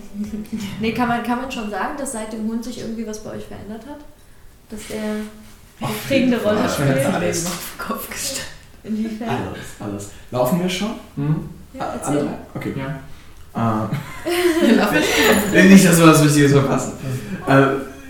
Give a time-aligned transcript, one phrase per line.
[0.80, 3.30] nee, kann man, kann man schon sagen, dass seit dem Hund sich irgendwie was bei
[3.32, 3.98] euch verändert hat?
[4.70, 5.02] Dass der
[5.80, 7.04] eine prägende Rolle spielt?
[7.06, 8.46] Alles auf den Kopf gestellt.
[8.84, 9.28] Inwiefern?
[9.28, 10.10] Alles, alles.
[10.30, 10.90] Laufen wir schon?
[11.16, 11.48] Hm?
[11.72, 12.16] Ja, Alle erzähl.
[12.22, 12.38] drei?
[12.54, 12.74] Okay.
[12.76, 13.00] Ja.
[15.54, 16.94] Äh, nicht, dass wir was Wichtiges verpassen.
[17.46, 17.66] Äh,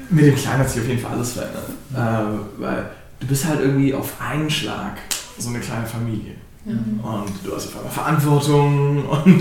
[0.08, 1.68] mit dem Kleinen hat sich auf jeden Fall alles verändert.
[1.92, 2.90] Äh, weil
[3.20, 4.96] du bist halt irgendwie auf einen Schlag
[5.38, 6.36] so eine kleine Familie.
[6.66, 9.36] Und du hast auf einmal Verantwortung und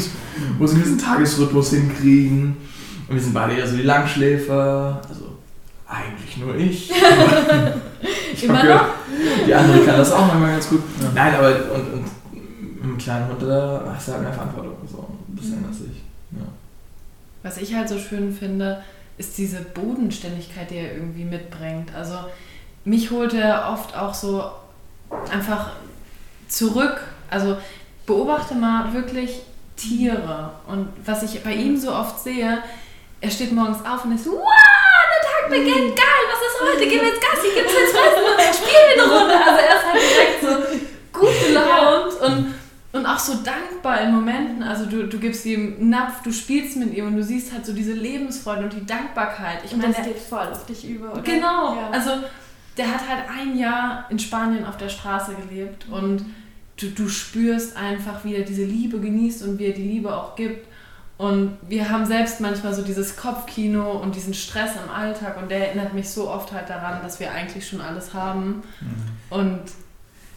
[0.59, 2.57] musst einen gewissen Tagesrhythmus hinkriegen.
[3.07, 5.02] Und wir sind beide eher so die Langschläfer.
[5.07, 5.38] Also
[5.88, 6.91] eigentlich nur ich.
[8.33, 8.85] ich Immer gehört,
[9.47, 10.81] Die andere kann das auch manchmal ganz gut.
[10.99, 11.11] Ja.
[11.13, 12.03] Nein, aber und, und
[12.73, 14.75] mit einem kleinen Hund, da hast du halt mehr Verantwortung.
[14.89, 16.03] So, das ändert sich.
[16.31, 16.45] Ja.
[17.44, 18.81] Was ich halt so schön finde,
[19.17, 21.94] ist diese Bodenständigkeit, die er irgendwie mitbringt.
[21.95, 22.16] Also
[22.83, 24.44] mich holt er oft auch so
[25.31, 25.71] einfach
[26.47, 27.01] zurück.
[27.29, 27.57] Also
[28.05, 29.41] beobachte mal wirklich
[29.75, 30.52] Tiere.
[30.67, 32.59] Und was ich bei ihm so oft sehe,
[33.21, 36.89] er steht morgens auf und ist so, wow, der Tag beginnt, geil, was ist heute?
[36.89, 39.33] Gehen wir jetzt Gassi, gibt's jetzt Fressen, spielen wir eine Runde.
[39.33, 40.41] Also er ist halt direkt
[41.13, 42.53] so gut gelaunt und
[42.94, 44.61] und auch so dankbar in Momenten.
[44.61, 47.66] Also du, du gibst ihm einen Napf, du spielst mit ihm und du siehst halt
[47.66, 49.61] so diese Lebensfreude und die Dankbarkeit.
[49.66, 51.21] Ich Und meine, das geht voll auf dich über, oder?
[51.23, 51.75] genau.
[51.75, 51.89] Ja.
[51.91, 52.11] Also
[52.77, 56.23] der hat halt ein Jahr in Spanien auf der Straße gelebt und
[56.84, 60.36] du, du spürst einfach, wie er diese Liebe genießt und wie er die Liebe auch
[60.36, 60.67] gibt.
[61.18, 65.69] Und wir haben selbst manchmal so dieses Kopfkino und diesen Stress im Alltag und der
[65.69, 68.63] erinnert mich so oft halt daran, dass wir eigentlich schon alles haben.
[69.30, 69.62] Und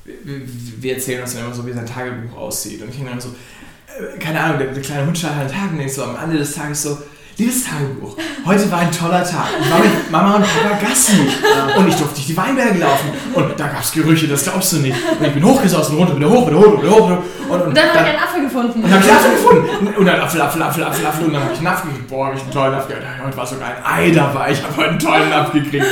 [0.04, 0.42] wir,
[0.80, 2.82] wir erzählen uns dann immer so, wie sein Tagebuch aussieht.
[2.82, 3.30] Und ich denke dann so,
[3.88, 6.54] äh, keine Ahnung, der, der kleine Hund an den Tag und so am Ende des
[6.54, 6.98] Tages so,
[7.38, 8.16] liebes Tagebuch,
[8.46, 9.48] heute war ein toller Tag.
[9.60, 11.28] Ich war mit Mama und Papa Gassi
[11.76, 14.76] und ich durfte durch die Weinberge laufen und da gab es Gerüche, das glaubst du
[14.78, 14.96] nicht.
[15.18, 17.10] Und ich bin hochgesossen, runter, wieder hoch, wieder hoch, wieder hoch.
[17.10, 17.18] Und,
[17.50, 18.82] und, und dann hat er einen Apfel gefunden.
[18.82, 19.96] und dann habe ich Apfel gefunden.
[19.96, 21.26] Und dann Apfel, Apfel, Apfel, Apfel, Apfel.
[21.26, 22.08] Und dann habe ich einen Apfel gekriegt.
[22.08, 23.24] Boah, habe ich einen tollen Apfel gekriegt.
[23.24, 24.52] Heute war sogar ein Ei dabei.
[24.52, 25.86] Ich habe heute einen tollen Apfel gekriegt.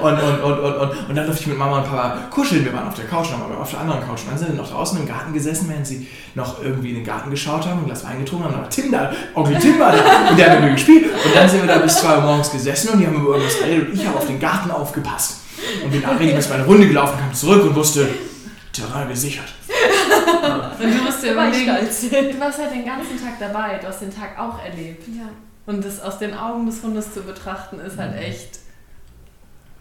[0.00, 2.64] Und, und, und, und, und, und dann durfte ich mit Mama und Papa kuscheln.
[2.64, 4.20] Wir waren auf der Couch, wir auf der anderen Couch.
[4.22, 7.04] Und dann sind wir noch draußen im Garten gesessen, während sie noch irgendwie in den
[7.04, 8.54] Garten geschaut haben, ein Glas Wein getrunken haben.
[8.54, 10.30] Und dann Tim da, Onkel Tim war da.
[10.30, 11.06] Und der hat mit mir gespielt.
[11.06, 13.58] Und dann sind wir da bis 2 Uhr morgens gesessen und die haben über irgendwas
[13.58, 13.88] geredet.
[13.88, 15.40] Und ich habe auf den Garten aufgepasst.
[15.84, 18.08] Und bin nachher ist meine Runde gelaufen, kam zurück und wusste,
[18.72, 19.48] Terrain gesichert.
[20.82, 24.14] Und du musst dir überlegen, du warst halt den ganzen Tag dabei, du hast den
[24.14, 25.06] Tag auch erlebt.
[25.08, 25.28] Ja.
[25.66, 28.59] Und das aus den Augen des Hundes zu betrachten, ist halt echt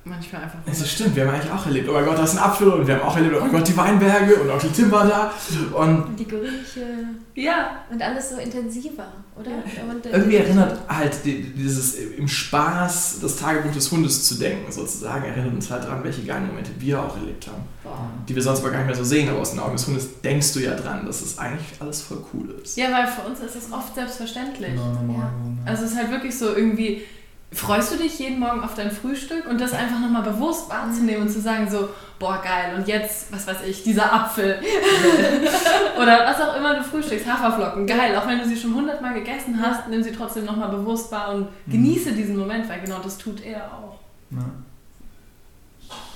[0.05, 2.37] manchmal einfach Es ist stimmt, wir haben eigentlich auch erlebt, oh mein Gott, da ist
[2.37, 4.91] ein Apfel und wir haben auch erlebt, oh mein Gott, die Weinberge und Onkel Tim
[4.91, 5.31] war da
[5.77, 6.85] und Und die Gerüche
[7.35, 9.07] Ja, und alles so intensiver,
[9.39, 9.51] oder?
[9.89, 14.71] Und, äh, irgendwie erinnert halt die- dieses im Spaß das Tagebuch des Hundes zu denken,
[14.71, 18.09] sozusagen, erinnert uns halt daran, welche geilen Momente wir auch erlebt haben, Boah.
[18.27, 20.21] die wir sonst aber gar nicht mehr so sehen, aber aus den Augen des Hundes
[20.21, 22.77] denkst du ja dran, dass es eigentlich alles voll cool ist.
[22.77, 24.71] ja, weil für uns ist das oft selbstverständlich.
[24.71, 25.13] Genau.
[25.13, 25.19] Ja.
[25.19, 25.33] Ja.
[25.65, 27.03] Also es ist halt wirklich so irgendwie,
[27.51, 31.29] freust du dich jeden Morgen auf dein Frühstück und das einfach nochmal bewusst wahrzunehmen und
[31.29, 31.89] zu sagen so,
[32.19, 34.59] boah geil und jetzt, was weiß ich, dieser Apfel
[36.01, 39.59] oder was auch immer du frühstückst, Haferflocken, geil, auch wenn du sie schon hundertmal gegessen
[39.61, 43.43] hast, nimm sie trotzdem nochmal bewusst wahr und genieße diesen Moment, weil genau das tut
[43.43, 43.97] er auch.
[44.31, 44.45] Ja.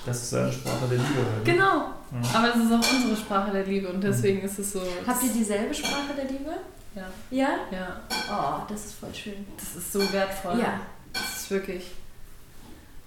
[0.06, 1.26] Das ist eine Sprache der Liebe.
[1.34, 1.46] Halt.
[1.46, 1.64] Genau,
[2.12, 2.38] Ja.
[2.40, 4.82] aber es ist auch unsere Sprache der Liebe und deswegen ist es so...
[5.08, 6.52] Habt ihr dieselbe Sprache der Liebe?
[6.94, 7.04] Ja.
[7.32, 7.50] Ja?
[7.72, 7.98] Ja,
[8.30, 9.46] Oh, das ist voll schön.
[9.58, 10.60] das ist so wertvoll.
[10.60, 10.80] Ja.
[11.14, 11.84] Das ist wirklich.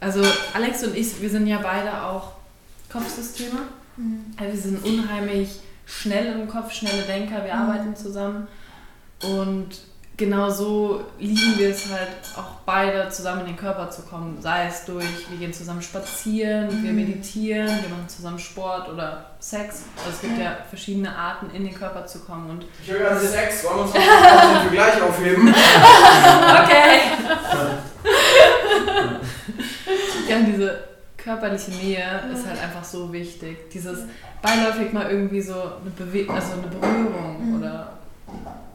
[0.01, 0.23] Also
[0.55, 2.33] Alex und ich, wir sind ja beide auch
[2.91, 3.61] Kopfsysteme.
[3.97, 4.27] Mhm.
[4.37, 7.61] Also wir sind unheimlich schnell im Kopf, schnelle Denker, wir Mhm.
[7.61, 8.47] arbeiten zusammen.
[9.23, 9.69] Und
[10.17, 14.39] genau so lieben wir es halt auch beide zusammen in den Körper zu kommen.
[14.41, 16.97] Sei es durch, wir gehen zusammen spazieren, wir Mhm.
[16.97, 19.83] meditieren, wir machen zusammen Sport oder Sex.
[19.99, 22.49] Also es gibt ja verschiedene Arten, in den Körper zu kommen.
[22.51, 25.55] Und Ich höre gerade Sex, wollen wir uns auch für gleich aufheben?
[26.65, 27.01] Okay.
[30.29, 30.85] ja, diese
[31.17, 33.71] körperliche Nähe ist halt einfach so wichtig.
[33.71, 34.01] Dieses
[34.43, 37.57] beiläufig mal irgendwie so eine, Bewe also eine Berührung Mhm.
[37.59, 37.93] oder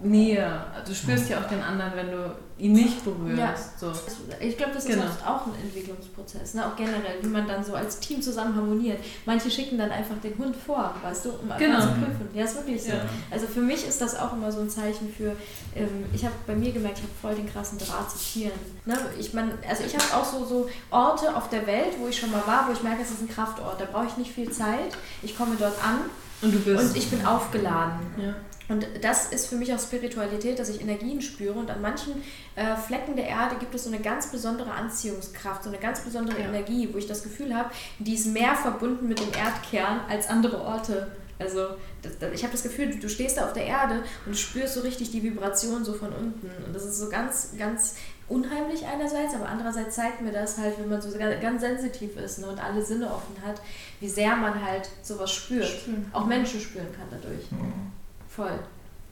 [0.03, 0.63] Nähe.
[0.87, 3.37] Du spürst ja auch den anderen, wenn du ihn nicht berührst.
[3.37, 3.53] Ja.
[3.77, 3.91] So.
[4.39, 5.03] Ich glaube, das ist Genau.
[5.05, 6.65] oft auch ein Entwicklungsprozess, ne?
[6.65, 8.99] auch generell, wie man dann so als Team zusammen harmoniert.
[9.25, 11.81] Manche schicken dann einfach den Hund vor, weißt du, um Genau.
[11.81, 12.29] zu prüfen.
[12.33, 12.89] Ja, ist wirklich so.
[12.89, 13.01] Ja.
[13.29, 15.35] Also für mich ist das auch immer so ein Zeichen für,
[15.75, 18.53] ähm, ich habe bei mir gemerkt, ich habe voll den krassen Draht zu Tieren.
[18.85, 18.97] Ne?
[19.19, 22.31] Ich mein, also ich habe auch so, so Orte auf der Welt, wo ich schon
[22.31, 23.79] mal war, wo ich merke, es ist ein Kraftort.
[23.79, 24.95] Da brauche ich nicht viel Zeit.
[25.21, 25.99] Ich komme dort an
[26.41, 26.83] Und du bist.
[26.89, 27.99] und ich bin aufgeladen.
[28.17, 28.33] ja.
[28.71, 31.59] Und das ist für mich auch Spiritualität, dass ich Energien spüre.
[31.59, 32.23] Und an manchen
[32.55, 36.39] äh, Flecken der Erde gibt es so eine ganz besondere Anziehungskraft, so eine ganz besondere
[36.39, 36.47] Ja.
[36.47, 37.69] Energie, wo ich das Gefühl habe,
[37.99, 41.11] die ist mehr verbunden mit dem Erdkern als andere Orte.
[41.37, 41.69] Also
[42.01, 44.37] das, das, ich habe das Gefühl, du, du stehst da auf der Erde und du
[44.37, 46.49] spürst so richtig die Vibration so von unten.
[46.65, 47.95] Und das ist so ganz, ganz
[48.29, 52.39] unheimlich einerseits, aber andererseits zeigt mir das halt, wenn man so ganz, ganz sensitiv ist
[52.39, 53.61] ne, und alle Sinne offen hat,
[53.99, 55.67] wie sehr man halt sowas spürt.
[55.67, 56.09] Spüren.
[56.13, 57.51] Auch Menschen spüren kann dadurch.
[57.51, 57.91] Mhm.
[58.35, 58.59] Voll.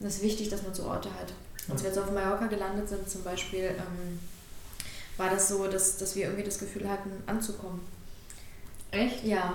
[0.00, 1.32] Und es ist wichtig, dass man so Orte hat.
[1.70, 4.18] Als wir jetzt auf Mallorca gelandet sind zum Beispiel, ähm,
[5.16, 7.80] war das so, dass, dass wir irgendwie das Gefühl hatten, anzukommen.
[8.90, 9.24] Echt?
[9.24, 9.54] Ja.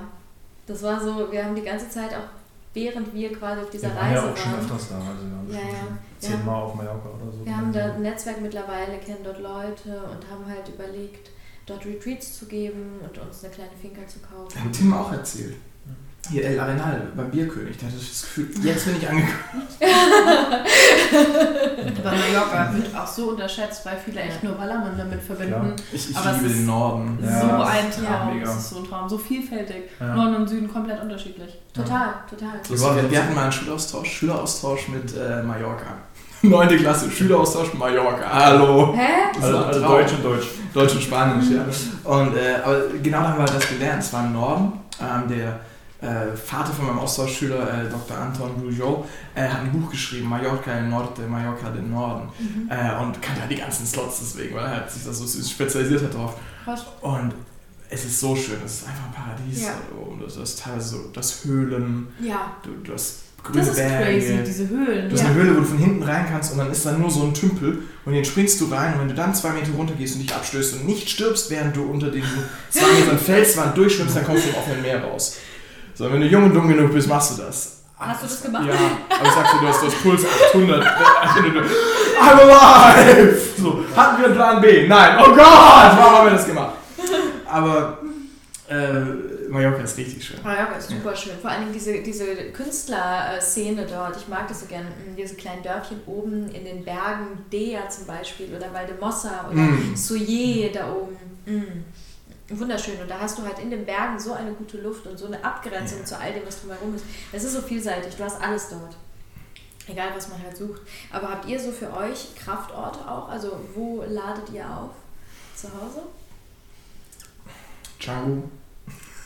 [0.68, 2.30] Das war so, wir haben die ganze Zeit auch,
[2.74, 4.96] während wir quasi auf dieser Wir waren Reise ja auch schon waren, öfters da.
[4.98, 5.98] Also wir haben Ja, ja.
[6.20, 7.46] zehnmal haben- auf Mallorca oder so.
[7.46, 11.32] wir haben da ein Netzwerk mittlerweile, kennen dort Leute und haben halt überlegt,
[11.66, 14.64] dort Retreats zu geben und uns eine kleine Finca zu kaufen.
[14.64, 15.56] Hat Tim auch erzählt.
[16.32, 19.34] Hier El Arenal beim Bierkönig, der hatte das Gefühl, jetzt bin ich angekommen.
[22.04, 25.76] Aber Mallorca wird auch so unterschätzt, weil viele echt nur Ballermann damit verbinden.
[25.92, 27.20] Ich, ich liebe den Norden.
[27.24, 28.42] Ja, so das- ein ja, Traum.
[28.42, 29.84] Es ist so ein Traum, so vielfältig.
[30.00, 30.16] Ja.
[30.16, 31.60] Norden und Süden komplett unterschiedlich.
[31.74, 32.60] Total, total.
[32.76, 35.94] So, wir, wir hatten mal einen Schüleraustausch, Schüleraustausch mit äh, Mallorca.
[36.42, 38.26] Neunte Klasse, Schüleraustausch mit Mallorca.
[38.32, 38.94] Hallo.
[38.96, 39.08] Hä?
[39.34, 39.82] Das Also, also.
[39.82, 40.48] Deutsch und Deutsch.
[40.74, 41.66] Deutsch und Spanisch, ja.
[42.10, 44.02] Und, äh, aber genau da haben wir das gelernt.
[44.04, 44.74] Es war im Norden.
[45.00, 45.60] Ähm, der
[46.06, 48.18] äh, Vater von meinem Austauschschüler, äh, Dr.
[48.18, 52.30] Anton Rougeau, äh, hat ein Buch geschrieben, Mallorca del Norte, Mallorca del Norden.
[52.40, 52.70] Mhm.
[52.70, 56.04] Äh, und kannte halt die ganzen Slots deswegen, weil er halt sich da so spezialisiert
[56.04, 56.36] hat drauf.
[56.64, 56.86] Krass.
[57.02, 57.34] Und
[57.90, 59.64] es ist so schön, es ist einfach ein Paradies.
[59.66, 59.74] Ja.
[60.10, 62.54] Und das ist teilweise so, das Höhlen, Ja.
[62.64, 64.04] du, du hast grüne Das ist Berge.
[64.06, 65.08] crazy, diese Höhlen.
[65.08, 65.28] Du hast Ja.
[65.30, 67.34] eine Höhle, wo du von hinten rein kannst und dann ist da nur so ein
[67.36, 70.24] Tümpel und den springst du rein und wenn du dann zwei Meter runter gehst und
[70.24, 72.40] dich abstößt und nicht stirbst, während du unter diesen
[72.72, 75.38] zwei Metern Felswand durchschwimmst, dann kommst du im offenen Meer raus.
[75.96, 77.82] So, wenn du jung und dumm genug bist, machst du das.
[77.98, 78.66] Hast du das gemacht?
[78.68, 80.86] Ja, aber ich sag's dir, du hast, du hast Puls 800.
[80.86, 83.42] I'm alive!
[83.58, 84.88] So, hatten wir einen Plan B?
[84.88, 86.76] Nein, oh Gott, warum haben wir das gemacht?
[87.50, 88.00] Aber
[88.68, 90.38] äh, Mallorca ist richtig schön.
[90.44, 91.34] Mallorca ist super schön.
[91.42, 94.18] Vor allem diese, diese Künstlerszene dort.
[94.18, 94.84] Ich mag das so gern.
[94.84, 99.96] Mm, Diese kleinen Dörfchen oben in den Bergen, Dea zum Beispiel oder Valdemossa oder Mm.
[99.96, 101.16] Soyer da oben.
[101.46, 101.86] Mm.
[102.50, 103.02] Wunderschön.
[103.02, 105.44] Und da hast du halt in den Bergen so eine gute Luft und so eine
[105.44, 106.06] Abgrenzung Ja.
[106.06, 107.06] zu all dem, was drumherum ist.
[107.32, 108.16] Es ist so vielseitig.
[108.16, 108.96] Du hast alles dort.
[109.88, 110.82] Egal, was man halt sucht.
[111.12, 113.30] Aber habt ihr so für euch Kraftorte auch?
[113.30, 114.92] Also, wo ladet ihr auf?
[115.56, 116.02] Zu Hause?
[118.00, 118.50] Django.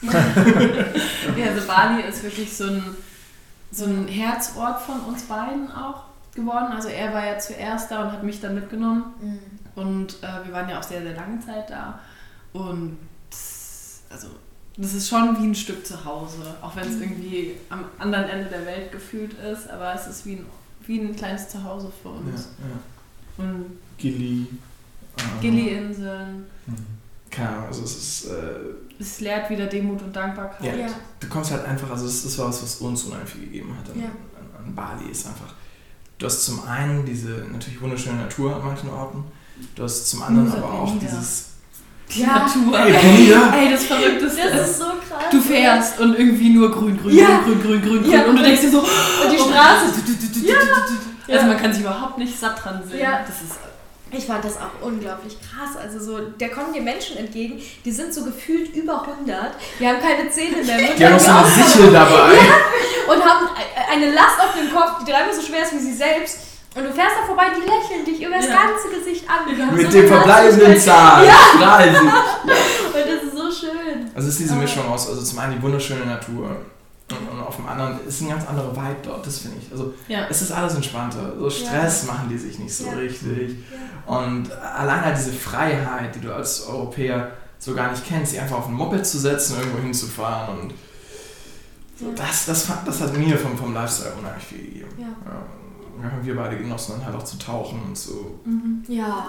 [0.02, 2.96] Ja, also Bali ist wirklich so ein,
[3.72, 6.72] so ein Herzort von uns beiden auch geworden.
[6.72, 9.14] Also er war ja zuerst da und hat mich dann mitgenommen.
[9.22, 9.80] Mm.
[9.80, 12.00] Und äh, wir waren ja auch sehr, sehr lange Zeit da.
[12.54, 12.98] Und
[14.10, 14.28] also,
[14.78, 16.38] das ist schon wie ein Stück zu Hause.
[16.62, 17.02] Auch wenn es Mhm.
[17.04, 19.70] irgendwie am anderen Ende der Welt gefühlt ist.
[19.70, 20.46] Aber es ist wie ein,
[20.86, 22.48] wie ein kleines Zuhause für Ja, uns.
[23.38, 23.44] ja.
[23.44, 23.66] Und
[23.98, 24.48] Gili.
[25.18, 26.46] ähm, Gili-Inseln.
[26.66, 26.76] Mhm.
[27.30, 28.26] Keine Ahnung, also es ist.
[28.32, 28.54] Äh,
[29.02, 30.66] Es lehrt wieder Demut und Dankbarkeit.
[30.78, 30.88] Ja.
[30.88, 30.94] Ja.
[31.22, 33.90] du kommst halt einfach, also das, das war was, was uns unheimlich viel gegeben hat
[33.92, 34.08] an, Ja.
[34.08, 35.10] an, an Bali.
[35.12, 35.54] Ist einfach.
[36.18, 39.24] Du hast zum einen diese natürlich wunderschöne Natur an manchen Orten.
[39.76, 41.49] Du hast zum anderen aber auch dieses.
[42.12, 42.28] Die Ja.
[42.28, 42.80] Natur.
[42.80, 43.34] Ey!
[43.66, 45.24] Ey, das Verrückteste Das ist, so krass.
[45.32, 47.42] du fährst und irgendwie nur grün, grün, Ja.
[47.46, 48.22] grün, grün, grün, grün, Ja.
[48.22, 48.30] grün.
[48.32, 48.88] Und du denkst dir so, Und
[49.32, 49.86] die oh, Straße.
[50.44, 50.54] Ja.
[51.28, 51.36] Ja.
[51.36, 53.00] Also man kann sich überhaupt nicht satt dran sehen.
[53.02, 53.20] Ja.
[53.26, 53.60] Das ist
[54.12, 55.78] Ich fand das auch unglaublich krass.
[55.80, 60.00] Also so, da kommen dir Menschen entgegen, die sind so gefühlt über 100, die haben
[60.02, 60.96] keine Zähne mehr.
[60.98, 62.32] Die haben noch so eine Sichel dabei.
[63.14, 63.48] und haben
[63.94, 66.40] eine Last auf dem Kopf, die dreimal so schwer ist wie sie selbst.
[66.76, 68.54] Und du fährst da vorbei, die lächeln dich über das Ja.
[68.68, 69.74] ganze Gesicht an.
[69.76, 70.80] Mit so dem verbleibenden.
[70.80, 71.26] Zahn.
[71.58, 72.00] Strahlen sie.
[72.02, 74.06] Und das ist so schön.
[74.16, 74.56] Also es ist diese.
[74.56, 76.56] Mischung aus, also zum einen die wunderschöne Natur
[77.12, 79.72] und, und auf dem anderen ist ein ganz anderer Vibe dort, das finde ich.
[79.72, 80.28] Also ja.
[80.30, 81.34] es ist alles entspannter.
[81.40, 82.92] So Stress machen die sich nicht so Ja.
[82.94, 83.58] richtig.
[84.08, 84.16] Ja.
[84.16, 88.58] Und allein halt diese Freiheit, die du als Europäer so gar nicht kennst, sie einfach
[88.60, 90.74] auf ein Moped zu setzen, irgendwo hinzufahren und
[92.00, 92.12] so, Ja.
[92.16, 94.86] das, das, fand- das hat mir vom, vom Lifestyle unheimlich viel gegeben.
[96.00, 96.04] Ja.
[96.06, 98.40] Ja, da haben wir beide genossen, dann halt auch zu tauchen und so.
[98.46, 98.84] Mhm.
[98.88, 99.28] Ja.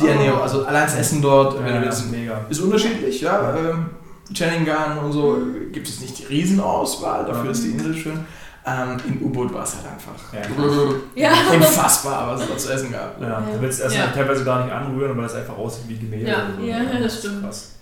[0.00, 0.06] Die Oh.
[0.08, 2.40] Ernährung, also allein das Essen dort, wenn Ja, willst, ist mega.
[2.48, 3.56] ist unterschiedlich, ja.
[3.56, 3.90] Ähm,
[4.32, 5.72] Chenningan und so Mhm.
[5.72, 7.50] gibt es nicht die Riesenauswahl, dafür Ja.
[7.50, 8.20] ist die Insel schön.
[8.68, 10.32] Ähm, Im U-Boot war es halt einfach
[11.14, 11.30] Ja.
[11.54, 13.20] unfassbar, was es da zu essen gab.
[13.20, 13.40] Ja, Ja.
[13.40, 14.06] du willst Essen Ja.
[14.08, 16.28] teilweise gar nicht anrühren, weil es einfach aussieht wie Gemälde.
[16.30, 16.36] Ja.
[16.46, 16.62] oder so.
[16.66, 17.42] Ja, das stimmt.
[17.44, 17.75] Krass.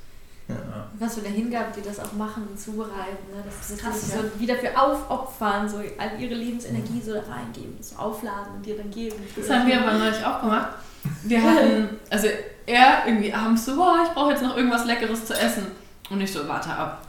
[0.49, 0.57] Ja.
[0.99, 3.27] Was für eine Hingabe die das auch machen und zubereiten.
[3.35, 3.43] Ne?
[3.45, 4.19] Das ist Krass, ja.
[4.21, 8.77] so wieder für aufopfern, so all ihre Lebensenergie so da reingeben, so aufladen und dir
[8.77, 9.17] dann geben.
[9.37, 10.69] Das haben wir aber neulich auch gemacht.
[11.23, 12.29] Wir hatten, also
[12.67, 15.67] er irgendwie abends so, boah, ich brauche jetzt noch irgendwas Leckeres zu essen.
[16.11, 17.07] Und ich so, warte ab.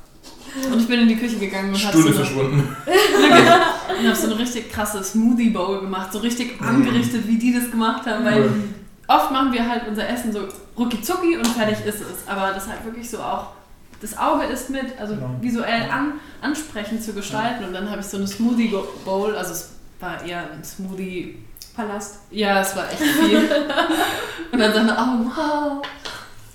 [0.72, 2.76] Und ich bin in die Küche gegangen und habe Stunde so, eine- verschwunden.
[4.08, 6.68] und so eine richtig krasse Smoothie Bowl gemacht, so richtig Mhm.
[6.68, 8.24] angerichtet, wie die das gemacht haben.
[8.24, 8.74] Weil Mhm.
[9.08, 10.48] Oft machen wir halt unser Essen so
[10.78, 12.28] rucki zucki und fertig ist es.
[12.28, 13.48] Aber das halt wirklich so auch
[14.02, 15.30] das Auge ist mit, also Genau.
[15.40, 17.64] visuell an, ansprechend zu gestalten.
[17.64, 21.38] Und dann habe ich so eine Smoothie Bowl, also es war eher ein Smoothie,
[21.76, 22.20] Palast.
[22.30, 23.38] ja, es war echt viel.
[24.52, 25.82] und dann so eine, oh wow.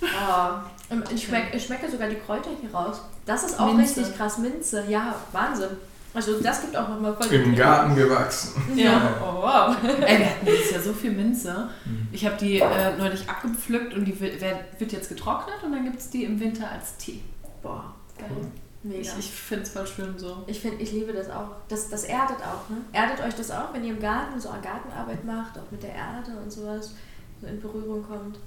[0.02, 0.94] Oh.
[1.14, 3.00] Ich, schmeck, ich schmecke sogar die Kräuter hier raus.
[3.24, 4.00] Das ist auch Minze.
[4.00, 4.38] richtig krass.
[4.38, 5.70] Minze, ja, Wahnsinn.
[6.12, 8.60] Also das gibt auch nochmal voll Im Garten gewachsen.
[8.74, 9.14] Ja.
[9.22, 9.76] Oh, wow.
[10.06, 11.68] Ey, wir hatten dieses Jahr so viel Minze.
[11.84, 12.08] Mhm.
[12.10, 16.00] Ich habe die äh, neulich abgepflückt und die wird, wird jetzt getrocknet und dann gibt
[16.00, 17.20] es die im Winter als Tee.
[17.62, 18.28] Boah, geil.
[18.30, 18.46] Cool.
[18.82, 19.00] Mega.
[19.02, 20.42] Ich, ich finde es voll schön so.
[20.46, 21.50] Ich finde, ich liebe das auch.
[21.68, 22.78] Das, das erdet auch, ne?
[22.92, 25.90] Erdet euch das auch, wenn ihr im Garten so eine Gartenarbeit macht, auch mit der
[25.94, 26.94] Erde und sowas,
[27.40, 28.38] so in Berührung kommt?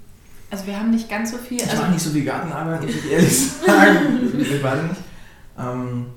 [0.50, 1.58] Also wir haben nicht ganz so viel.
[1.58, 4.32] Ich Also, mache nicht so viel Gartenarbeit, muss ich ehrlich sagen.
[4.34, 5.02] Wir beide nicht.
[5.58, 6.08] Ähm,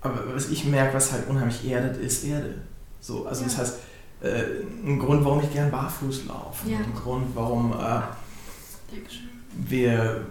[0.00, 2.54] aber was ich merke, was halt unheimlich erdet, ist Erde.
[3.00, 3.58] So, also das Ja.
[3.60, 3.78] heißt,
[4.22, 4.42] äh,
[4.84, 6.68] ein Grund, warum ich gern barfuß laufe.
[6.68, 6.78] Ja.
[6.78, 8.00] Ein Grund, warum äh,
[9.56, 10.24] wir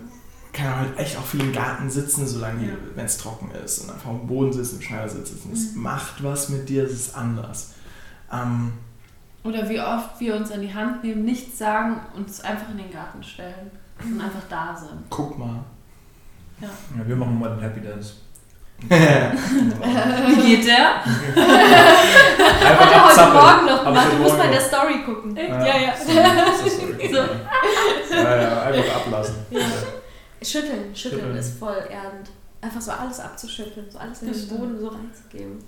[0.54, 2.74] kann halt echt auch viel im Garten sitzen, solange Ja.
[2.96, 5.54] wenn es trocken ist und einfach am Boden sitzen, im Schneidersitz sitzen.
[5.54, 5.84] Es Mhm.
[5.84, 7.74] macht was mit dir, es ist anders.
[8.32, 8.74] Ähm,
[9.44, 12.92] oder wie oft wir uns an die Hand nehmen, nichts sagen, uns einfach in den
[12.92, 13.72] Garten stellen
[14.04, 15.04] und einfach da sind.
[15.10, 15.64] guck mal.
[16.60, 16.70] Ja,
[17.06, 18.14] wir machen mal den Happy Dance.
[18.79, 21.01] Wie geht der?
[21.01, 23.34] Einfach Heute abzappeln.
[23.34, 24.62] Morgen noch Aber gemacht, heute du musst mal in der.
[24.62, 25.36] Story gucken.
[25.36, 25.93] Ja, ja.
[25.98, 26.93] So, das ist sorry.
[28.10, 28.15] So.
[28.15, 29.36] Ja, ja, einfach ablassen.
[29.50, 29.60] Ja.
[30.41, 31.36] Schütteln, schütteln Schütteln.
[31.38, 32.29] ist voll erdend.
[32.62, 34.48] Einfach so alles abzuschütteln, so alles in den.
[34.48, 35.60] Boden so reinzugeben.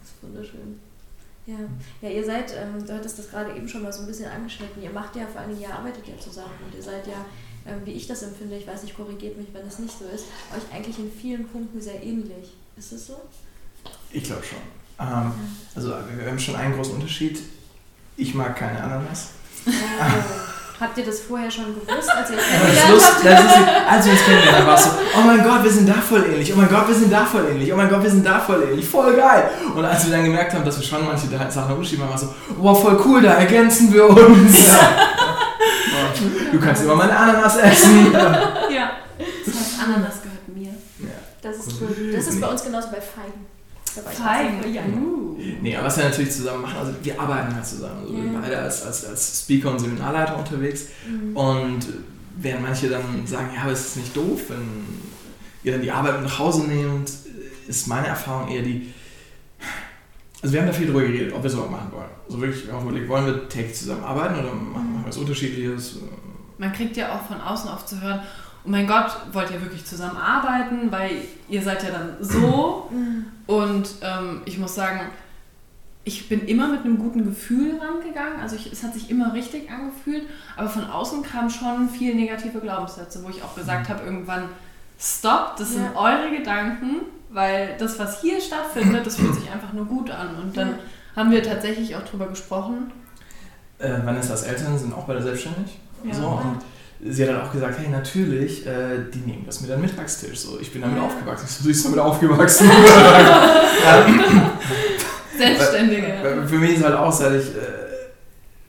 [0.00, 0.80] Das ist wunderschön.
[1.46, 1.56] Ja,
[2.02, 4.82] ja ihr seid, ähm, du hattest das gerade eben schon mal so ein bisschen angeschnitten,
[4.82, 7.24] ihr macht ja vor allen Dingen, ihr arbeitet ja zusammen und ihr seid ja,
[7.84, 10.24] wie ich das empfinde, ich weiß nicht, korrigiert mich, wenn das nicht so ist,
[10.56, 12.54] euch eigentlich in vielen Punkten sehr ähnlich.
[12.76, 13.20] Ist es so?
[14.10, 14.58] Ich glaube schon.
[14.98, 15.32] Ähm,
[15.74, 17.38] also wir wir haben schon einen großen Unterschied.
[18.16, 19.28] Ich mag keine Ananas.
[19.66, 19.70] Oh.
[20.80, 23.24] Habt ihr das vorher schon gewusst, als ihr das kennengelernt habt?
[23.24, 25.88] das ist, als wir uns kennengelernt haben, war es so, oh mein Gott, wir sind
[25.88, 28.10] da voll ähnlich, oh mein Gott, wir sind da voll ähnlich, oh mein Gott, wir
[28.10, 29.50] sind da voll ähnlich, voll geil.
[29.76, 32.22] Und als wir dann gemerkt haben, dass wir schon manche Sachen unterschiedlich machen, war es
[32.22, 34.56] so, wow, voll cool, da ergänzen wir uns.
[36.52, 38.12] Du kannst immer meine Ananas essen.
[38.12, 38.92] Ja.
[39.44, 40.72] Das heißt, Ananas gehört mir.
[41.42, 42.12] Das ist cool.
[42.14, 43.46] Das ist bei uns genauso bei Feigen.
[43.84, 44.82] Tatsächlich- Ja.
[44.82, 45.36] Uh.
[45.62, 48.00] Nee, aber was wir natürlich zusammen machen, also wir arbeiten halt zusammen.
[48.02, 48.30] Also wir Ja.
[48.30, 50.86] sind beide als, als, als Speaker und Seminarleiter unterwegs.
[51.08, 51.36] Mhm.
[51.36, 51.80] Und
[52.36, 54.86] während manche dann sagen, ja, aber es ist nicht doof, wenn
[55.64, 57.10] ihr dann die Arbeit mit nach Hause nehmt,
[57.68, 58.94] ist meine Erfahrung eher die.
[60.42, 62.08] Also wir haben da viel drüber geredet, ob wir so machen wollen.
[62.26, 65.98] Also wirklich, wir haben überlegt, wollen wir täglich zusammenarbeiten oder machen wir was Unterschiedliches?
[66.58, 68.20] Man kriegt ja auch von außen oft zu hören,
[68.64, 71.10] oh mein Gott, wollt ihr wirklich zusammenarbeiten, weil
[71.48, 72.88] ihr seid ja dann so.
[72.90, 73.26] Mhm.
[73.46, 75.00] Und ähm, ich muss sagen,
[76.04, 78.40] ich bin immer mit einem guten Gefühl rangegangen.
[78.40, 80.24] Also ich, es hat sich immer richtig angefühlt.
[80.56, 84.44] Aber von außen kamen schon viel negative Glaubenssätze, wo ich auch gesagt habe, irgendwann,
[84.98, 86.00] stopp, das sind Ja.
[86.00, 90.36] eure Gedanken, weil das, was hier stattfindet, das fühlt sich einfach nur gut an.
[90.42, 90.74] Und dann
[91.16, 92.92] haben wir tatsächlich auch drüber gesprochen.
[93.78, 95.78] Äh, Vanessas Eltern sind auch beide selbstständig.
[96.04, 96.14] Ja.
[96.14, 96.60] So, und
[97.12, 100.40] sie hat dann auch gesagt, hey, natürlich, äh, die nehmen das mit an den Mittagstisch.
[100.40, 101.04] So, ich bin damit Ja.
[101.04, 101.46] aufgewachsen.
[101.48, 102.70] Ich so, du bist damit aufgewachsen.
[105.38, 106.44] Selbstständige.
[106.46, 107.60] Für mich ist halt auch, seit ich äh,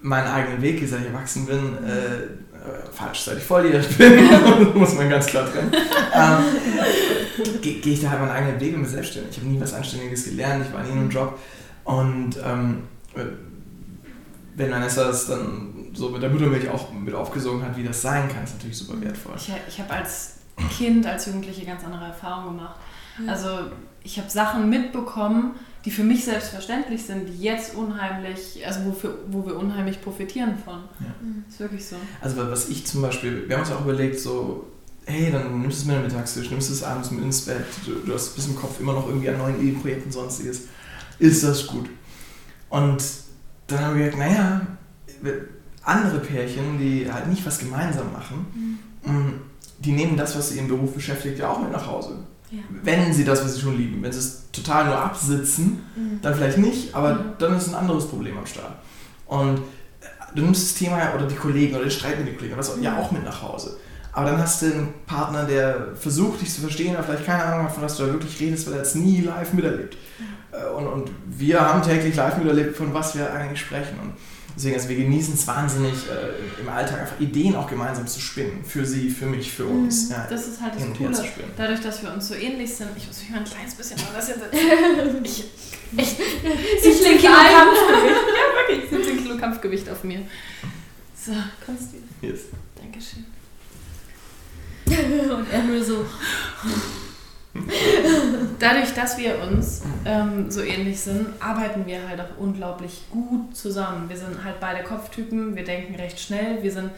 [0.02, 4.96] meinen eigenen Weg seit ich erwachsen bin, äh, äh, falsch, seit ich volljährig bin, muss
[4.96, 5.72] man ganz klar trennen,
[6.14, 6.44] ähm,
[7.62, 9.32] gehe geh ich da halt meinen eigenen Weg und bin selbstständig.
[9.32, 11.40] Ich habe nie was Anständiges gelernt, ich war nie in einem Job
[11.84, 12.84] und ähm,
[13.16, 13.22] äh,
[14.56, 18.30] wenn Vanessa das dann so mit der Muttermilch auch mit aufgesogen hat, wie das sein
[18.30, 19.34] kann, ist natürlich super wertvoll.
[19.36, 20.36] Ich, ich habe als
[20.78, 22.76] Kind, als Jugendliche ganz andere Erfahrungen gemacht.
[23.26, 23.32] Ja.
[23.32, 23.50] Also
[24.04, 25.54] ich habe Sachen mitbekommen,
[25.86, 30.84] die für mich selbstverständlich sind, die jetzt unheimlich, also wofür, wo wir unheimlich profitieren von.
[31.00, 31.44] Mhm.
[31.50, 31.96] Ist wirklich so.
[32.20, 34.68] Also was ich zum Beispiel, wir haben uns auch überlegt, so,
[35.06, 37.94] hey, dann nimmst du es mit am Mittagstisch, nimmst es abends mit ins Bett, du,
[38.06, 40.64] du hast bis im Kopf immer noch irgendwie an neuen Ideenprojekten und sonstiges.
[41.18, 41.90] Ist das gut?
[42.70, 43.04] Und
[43.68, 44.62] dann haben wir gesagt, naja,
[45.84, 49.42] andere Pärchen, die halt nicht was gemeinsam machen, mm,
[49.80, 52.20] die nehmen das, was sie im Beruf beschäftigt, ja auch mit nach Hause.
[52.52, 52.60] Ja.
[52.84, 54.04] Wenn sie das, was sie schon lieben.
[54.04, 56.20] Wenn sie es total nur absitzen, Mhm.
[56.22, 57.20] dann vielleicht nicht, aber Mhm.
[57.40, 58.74] dann ist ein anderes Problem am Start.
[59.26, 62.58] Und äh, du nimmst das Thema oder die Kollegen oder den Streit mit den Kollegen,
[62.58, 63.78] was ja auch mit nach Hause.
[64.14, 67.66] Aber dann hast du einen Partner, der versucht, dich zu verstehen, aber vielleicht keine Ahnung
[67.68, 69.96] hat, von was du da wirklich redest, weil er es nie live miterlebt.
[70.52, 73.98] Äh, Und, und wir haben täglich live miterlebt, von was wir eigentlich sprechen.
[74.02, 74.14] Und
[74.62, 78.64] deswegen, also wir genießen es wahnsinnig, äh, im Alltag einfach Ideen auch gemeinsam zu spinnen.
[78.64, 80.06] Für sie, für mich, für uns.
[80.06, 80.12] Mhm.
[80.12, 81.12] Ja, Das ist halt das Coole.
[81.12, 81.52] zu spinnen.
[81.58, 84.28] Dadurch, dass wir uns so ähnlich sind, ich muss mich mal ein kleines bisschen anders
[84.28, 84.60] hinsetzen.
[85.94, 87.52] Ich, ich, 17 Kilo ein.
[87.54, 88.16] Kampfgewicht.
[88.32, 90.22] Ja, wirklich, 17 Kilo Kampfgewicht auf mir.
[91.22, 91.34] So,
[91.66, 92.34] kannst du wieder.
[92.34, 92.44] Yes.
[92.80, 93.26] Dankeschön.
[95.36, 96.06] Und er nur so,
[98.60, 104.08] Dadurch, dass wir uns ähm, so ähnlich sind, arbeiten wir halt auch unglaublich gut zusammen.
[104.10, 106.92] Wir sind halt beide Kopftypen, wir denken recht schnell, wir sind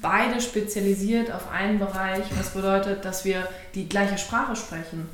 [0.00, 5.08] beide spezialisiert auf einen Bereich, was bedeutet, dass wir die gleiche Sprache sprechen.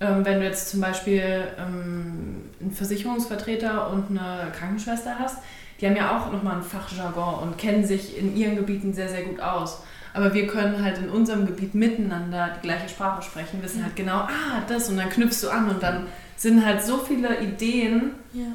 [0.00, 1.22] Ähm, wenn du jetzt zum Beispiel
[1.58, 5.38] ähm, einen Versicherungsvertreter und eine Krankenschwester hast,
[5.80, 9.22] die haben ja auch nochmal ein Fachjargon und kennen sich in ihren Gebieten sehr, sehr
[9.22, 9.82] gut aus.
[10.14, 14.18] Aber wir können halt in unserem Gebiet miteinander die gleiche Sprache sprechen, wissen halt genau,
[14.18, 18.12] ah, das und dann knüpfst du an und dann sind halt so viele Ideen.
[18.32, 18.52] ja.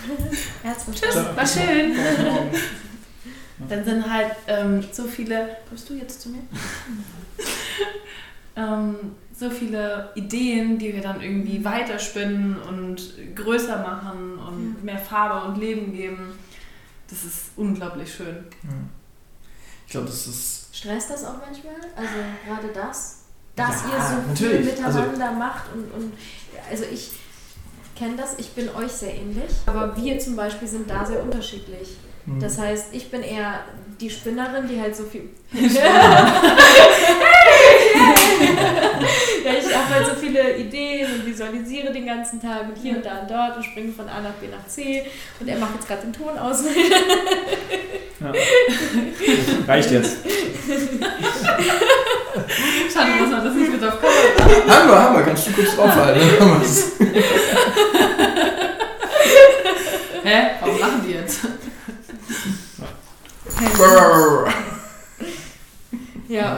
[0.62, 1.94] Herzlich Tschüss, war schön.
[3.68, 5.56] Dann sind halt ähm, so viele.
[5.68, 6.42] Kommst du jetzt zu mir?
[8.56, 8.96] ähm,
[9.36, 15.58] so viele Ideen, die wir dann irgendwie weiterspinnen und größer machen und mehr Farbe und
[15.58, 16.32] Leben geben.
[17.08, 18.44] Das ist unglaublich schön.
[19.86, 20.59] Ich glaube, das ist.
[20.72, 21.74] Stresst das auch manchmal?
[21.96, 22.14] Also
[22.46, 23.16] gerade das?
[23.56, 24.74] Dass Ja, ihr so natürlich.
[24.74, 26.12] viel miteinander macht und, und
[26.70, 27.10] also ich
[27.96, 31.96] kenne das, ich bin euch sehr ähnlich, aber wir zum Beispiel sind da sehr unterschiedlich.
[32.24, 32.40] hm.
[32.40, 33.64] Das heißt, ich bin eher
[34.00, 35.28] die Spinnerin, die halt so viel.
[39.90, 43.30] habe halt so viele Ideen und visualisiere den ganzen Tag und hier und da und
[43.30, 45.04] dort und springe von A nach B nach C
[45.40, 46.62] und er macht jetzt gerade den Ton aus.
[48.20, 48.32] Ja.
[49.66, 50.18] Reicht jetzt.
[52.92, 55.24] Schade, dass man das nicht mit auf Kamera haben wir, haben wir.
[55.24, 56.20] Kannst du kurz draufhalten?
[60.22, 60.50] Hä?
[60.60, 61.40] Warum lachen die jetzt?
[63.78, 64.44] Ja,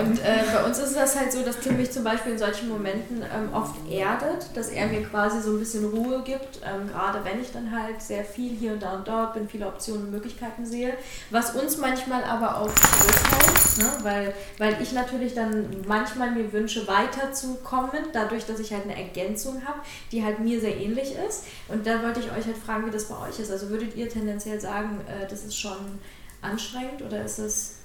[0.02, 2.68] und äh, bei uns ist das halt so, dass Tim mich zum Beispiel in solchen
[2.68, 7.24] Momenten ähm, oft erdet, dass er mir quasi so ein bisschen Ruhe gibt, ähm, gerade
[7.24, 10.10] wenn ich dann halt sehr viel hier und da und dort bin, viele Optionen und
[10.10, 10.94] Möglichkeiten sehe,
[11.30, 14.04] was uns manchmal aber auch zurückhält, ne?
[14.04, 19.62] weil, weil ich natürlich dann manchmal mir wünsche, weiterzukommen, dadurch, dass ich halt eine Ergänzung
[19.64, 21.44] habe, die halt mir sehr ähnlich ist.
[21.68, 23.50] Und da wollte ich euch halt fragen, wie das bei euch ist.
[23.50, 25.98] Also würdet ihr tendenziell sagen, äh, das ist schon
[26.40, 27.81] anstrengend oder ist es...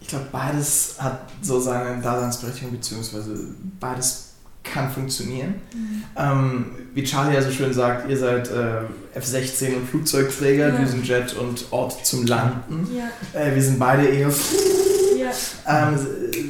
[0.00, 3.36] Ich glaube, beides hat so seine Daseinsberechtigung, beziehungsweise
[3.80, 4.26] beides
[4.62, 5.54] kann funktionieren.
[6.16, 8.80] Ähm, wie Charlie ja so schön sagt, ihr seid äh,
[9.14, 10.76] F-16 und Flugzeugträger, Ja.
[10.78, 12.88] Düsenjet und Ort zum Landen.
[12.94, 14.28] Ja, Äh, wir sind beide eher
[15.16, 15.30] ja,
[15.68, 15.98] ähm,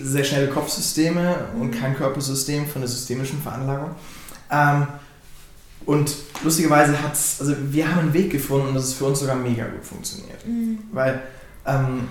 [0.02, 3.90] sehr schnelle Kopfsysteme und kein Körpersystem von der systemischen Veranlagung.
[4.50, 4.86] Ähm,
[5.84, 6.10] und
[6.42, 9.66] lustigerweise hat es, also wir haben einen Weg gefunden, dass es für uns sogar mega
[9.66, 10.44] gut funktioniert.
[10.46, 10.78] Mhm.
[10.92, 11.22] Weil
[11.66, 12.08] ähm,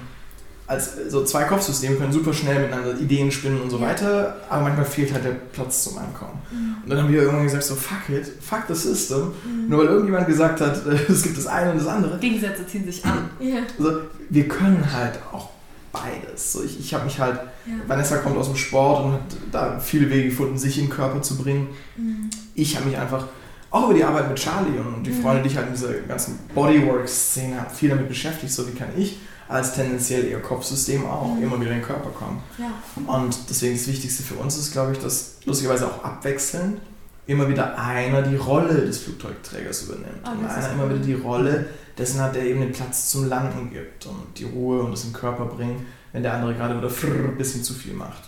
[0.68, 4.86] als so zwei Kopfsysteme können super schnell miteinander Ideen spinnen und so weiter, aber manchmal
[4.86, 6.42] fehlt halt der Platz zum Ankommen.
[6.84, 9.32] Und dann haben wir irgendwann gesagt, so fuck it, fuck the system.
[9.68, 12.18] Nur weil irgendjemand gesagt hat, es gibt das eine und das andere.
[12.18, 13.30] Gegensätze ziehen sich an.
[13.40, 14.00] ja, Also,
[14.30, 15.50] wir können halt auch
[15.92, 16.54] beides.
[16.54, 17.74] So, ich ich habe mich halt, ja.
[17.88, 21.22] Vanessa kommt aus dem Sport und hat da viele Wege gefunden, sich in den Körper
[21.22, 21.68] zu bringen.
[21.96, 22.30] Mhm.
[22.56, 23.28] Ich habe mich einfach
[23.70, 25.22] auch über die Arbeit mit Charlie und die Mhm.
[25.22, 28.88] Freunde, die ich halt in dieser ganzen Bodywork-Szene habe, viel damit beschäftigt, so wie kann
[28.98, 31.44] ich als tendenziell eher Kopfsystem auch Mhm.
[31.44, 32.42] immer wieder in den Körper kommen.
[32.58, 32.72] Ja.
[33.14, 36.80] Und deswegen das Wichtigste für uns ist, glaube ich, dass lustigerweise auch abwechselnd
[37.28, 40.20] immer wieder einer die Rolle des Flugzeugträgers übernimmt.
[40.24, 41.66] Ah, und das ist einer immer wieder die Rolle
[41.98, 45.12] dessen hat, der eben den Platz zum Landen gibt und die Ruhe und das in
[45.12, 45.82] den Körper bringt,
[46.12, 48.24] wenn der andere gerade wieder ein bisschen zu viel macht.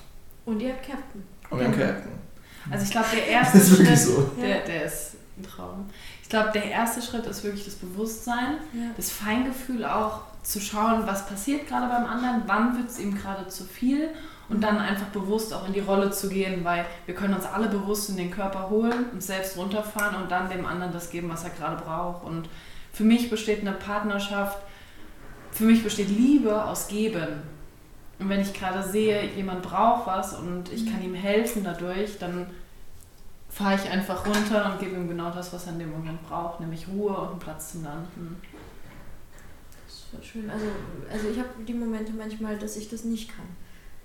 [0.45, 1.23] Und ihr habt Captain.
[1.49, 1.80] Und wir haben Mhm.
[1.80, 2.12] Captain.
[2.71, 4.30] Also ich glaube, der Das erste ist wirklich Schritt, so.
[4.41, 5.86] der, der ist ein Traum.
[6.23, 8.89] Ich glaube, der erste Schritt ist wirklich das Bewusstsein, Ja.
[8.97, 13.49] das Feingefühl auch zu schauen, was passiert gerade beim anderen, wann wird es ihm gerade
[13.49, 14.12] zu viel
[14.47, 17.67] und dann einfach bewusst auch in die Rolle zu gehen, weil wir können uns alle
[17.67, 21.43] bewusst in den Körper holen, uns selbst runterfahren und dann dem anderen das geben, was
[21.43, 22.23] er gerade braucht.
[22.23, 22.47] Und
[22.93, 24.60] für mich besteht eine Partnerschaft,
[25.51, 27.41] für mich besteht Liebe aus Geben.
[28.17, 32.47] Und wenn ich gerade sehe, jemand braucht was und ich kann ihm helfen dadurch, dann
[33.49, 36.62] fahre ich einfach runter und gebe ihm genau das, was er in dem Moment braucht,
[36.62, 38.41] nämlich Ruhe und einen Platz zum Landen.
[40.12, 40.50] Voll schön.
[40.50, 40.65] Also,
[41.12, 43.46] also ich habe die Momente manchmal, dass ich das nicht kann.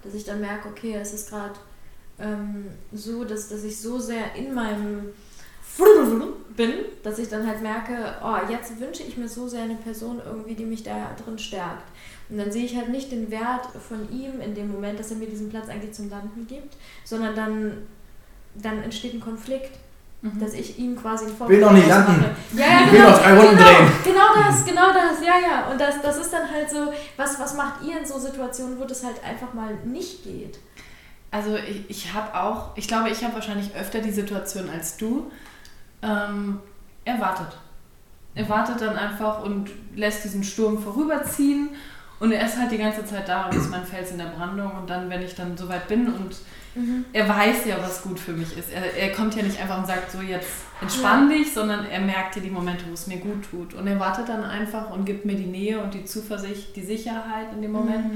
[0.03, 1.55] Dass ich dann merke, okay, es ist gerade
[2.19, 5.13] ähm, so, dass, dass ich so sehr in meinem
[6.57, 10.21] bin, dass ich dann halt merke, oh, jetzt wünsche ich mir so sehr eine Person
[10.25, 11.89] irgendwie, die mich da drin stärkt.
[12.29, 15.17] Und dann sehe ich halt nicht den Wert von ihm in dem Moment, dass er
[15.17, 17.79] mir diesen Platz eigentlich zum Landen gibt, sondern dann,
[18.55, 19.79] dann entsteht ein Konflikt.
[20.23, 22.25] Dass ich ihm quasi einen Will noch nicht Vorwurf landen.
[22.53, 23.93] Ja, ja, Ich will genau, noch drei Runden genau, drehen.
[24.05, 25.71] Genau das, genau das, ja, ja.
[25.71, 28.85] Und das, das ist dann halt so, was, was macht ihr in so Situationen, wo
[28.85, 30.61] das halt einfach mal nicht geht?
[31.33, 35.31] Also ich, ich habe auch, ich glaube, ich habe wahrscheinlich öfter die Situation als du.
[36.03, 36.61] Ähm,
[37.05, 37.57] er wartet.
[38.35, 41.71] Er wartet dann einfach und lässt diesen Sturm vorüberziehen
[42.23, 44.71] Und er ist halt die ganze Zeit da und ist mein Fels in der Brandung.
[44.81, 46.37] Und dann, wenn ich dann soweit bin und
[47.13, 48.73] er weiß ja, was gut für mich ist.
[48.73, 50.49] Er, er kommt ja nicht einfach und sagt so, jetzt
[50.81, 53.75] entspann dich, sondern er merkt ja die Momente, wo es mir gut tut.
[53.75, 57.49] Und er wartet dann einfach und gibt mir die Nähe und die Zuversicht, die Sicherheit
[57.53, 58.07] in dem Moment.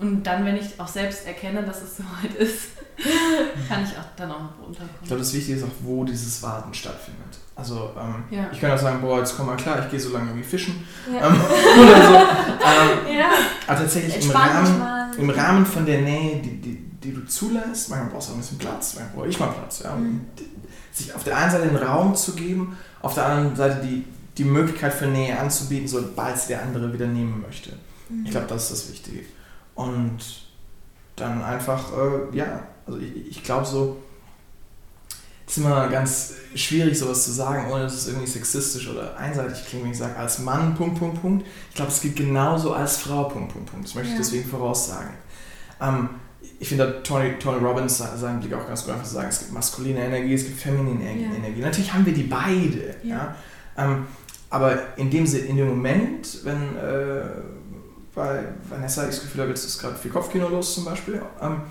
[0.00, 2.68] Und dann, wenn ich auch selbst erkenne, dass es soweit ist,
[3.68, 5.04] kann ich auch dann auch noch Ich runterkommen.
[5.06, 7.38] glaube, das Wichtige ist auch, wo dieses Warten stattfindet.
[7.56, 8.46] Also, ähm, Ja.
[8.52, 10.84] ich kann auch sagen, boah, jetzt komm mal klar, ich gehe so lange irgendwie fischen.
[11.12, 11.26] Ja.
[11.28, 11.34] Ähm,
[11.80, 12.14] oder so.
[12.14, 13.30] Ähm, ja.
[13.66, 18.10] aber tatsächlich im Rahmen, im Rahmen von der Nähe, die, die, die du zulässt, manchmal
[18.10, 19.80] brauchst du auch ein bisschen Platz, manchmal brauche ich mal Platz.
[19.82, 19.96] Ja?
[19.96, 20.20] Mhm.
[20.92, 24.04] Sich auf der einen Seite den Raum zu geben, auf der anderen Seite die,
[24.36, 27.70] die Möglichkeit für Nähe anzubieten, sobald es der andere wieder nehmen möchte.
[28.08, 28.24] Mhm.
[28.24, 29.20] Ich glaube, das ist das Wichtige.
[29.78, 30.18] Und
[31.14, 33.96] dann einfach, äh, ja, also ich, ich glaube so,
[35.46, 39.64] es ist immer ganz schwierig, sowas zu sagen, ohne dass es irgendwie sexistisch oder einseitig
[39.66, 41.46] klingt, wenn ich sage, als Mann, Punkt, Punkt, Punkt.
[41.70, 43.86] Ich glaube, es gilt genauso als Frau, Punkt, Punkt, Punkt.
[43.86, 44.20] Das möchte ich Ja.
[44.20, 45.10] deswegen voraussagen.
[45.80, 46.08] Ähm,
[46.58, 49.28] ich finde da Tony, Tony Robbins se- seinen Blick auch ganz gut einfach zu sagen,
[49.28, 51.32] es gibt maskuline Energie, es gibt feminine Ja.
[51.36, 51.60] Energie.
[51.60, 52.96] Natürlich haben wir die beide.
[53.04, 53.16] Ja.
[53.16, 53.36] Ja.
[53.84, 54.06] Ähm,
[54.50, 57.20] aber in dem, in dem Moment, wenn äh,
[58.18, 61.62] bei Vanessa ich das Gefühl habe, jetzt ist gerade viel Kopfkino los zum Beispiel, ähm,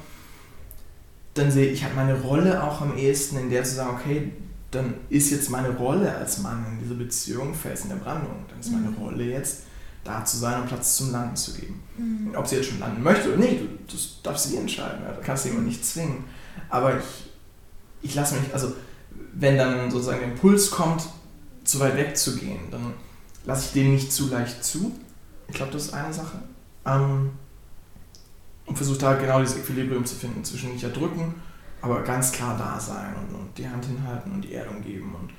[1.34, 4.32] dann sehe ich halt meine Rolle auch am ehesten in der zu sagen, okay,
[4.72, 8.46] dann ist jetzt meine Rolle als Mann in dieser Beziehung Fels in der Brandung.
[8.50, 8.96] Dann ist meine Mhm.
[8.96, 9.64] Rolle jetzt,
[10.04, 11.82] da zu sein und Platz zum Landen zu geben.
[11.98, 12.34] Mhm.
[12.36, 15.04] Ob sie jetzt schon landen möchte oder nicht, du- das darf sie entscheiden.
[15.04, 15.12] Ja?
[15.14, 16.24] Da kannst du jemanden nicht zwingen.
[16.70, 17.04] Aber ich,
[18.02, 18.74] ich lasse mich, also
[19.34, 21.04] wenn dann sozusagen der Impuls kommt,
[21.64, 22.94] zu weit weg zu gehen, dann
[23.46, 24.92] lasse ich den nicht zu leicht zu.
[25.48, 26.40] Ich glaube, das ist eine Sache.
[26.86, 27.32] Ähm,
[28.66, 31.36] und versuche da genau dieses Equilibrium zu finden zwischen nicht erdrücken,
[31.82, 35.30] aber ganz klar da sein und, und die Hand hinhalten und die Erdung geben und,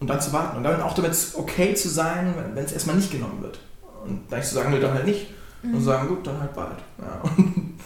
[0.00, 0.56] und dann zu warten.
[0.56, 3.60] Und dann auch damit okay zu sein, wenn es erstmal nicht genommen wird.
[4.04, 5.26] Und dann nicht zu sagen, nee, dann halt nicht.
[5.62, 5.80] Und Mhm.
[5.84, 6.78] sagen, gut, dann halt bald.
[6.98, 7.22] Ja.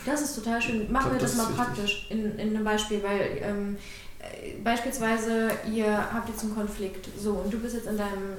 [0.06, 0.90] Das ist total schön.
[0.90, 3.76] Machen glaub, wir das das, mal praktisch in, in einem Beispiel, weil ähm,
[4.18, 7.08] äh, beispielsweise ihr habt jetzt einen Konflikt.
[7.18, 8.36] So, und du bist jetzt in deinem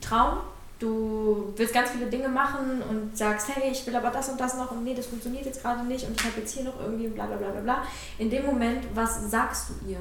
[0.00, 0.38] Traum.
[0.78, 4.56] Du willst ganz viele Dinge machen und sagst, hey, ich will aber das und das
[4.56, 7.08] noch und nee, das funktioniert jetzt gerade nicht und ich habe jetzt hier noch irgendwie
[7.08, 7.82] bla bla bla bla bla.
[8.18, 10.00] In dem Moment, was sagst du ihr?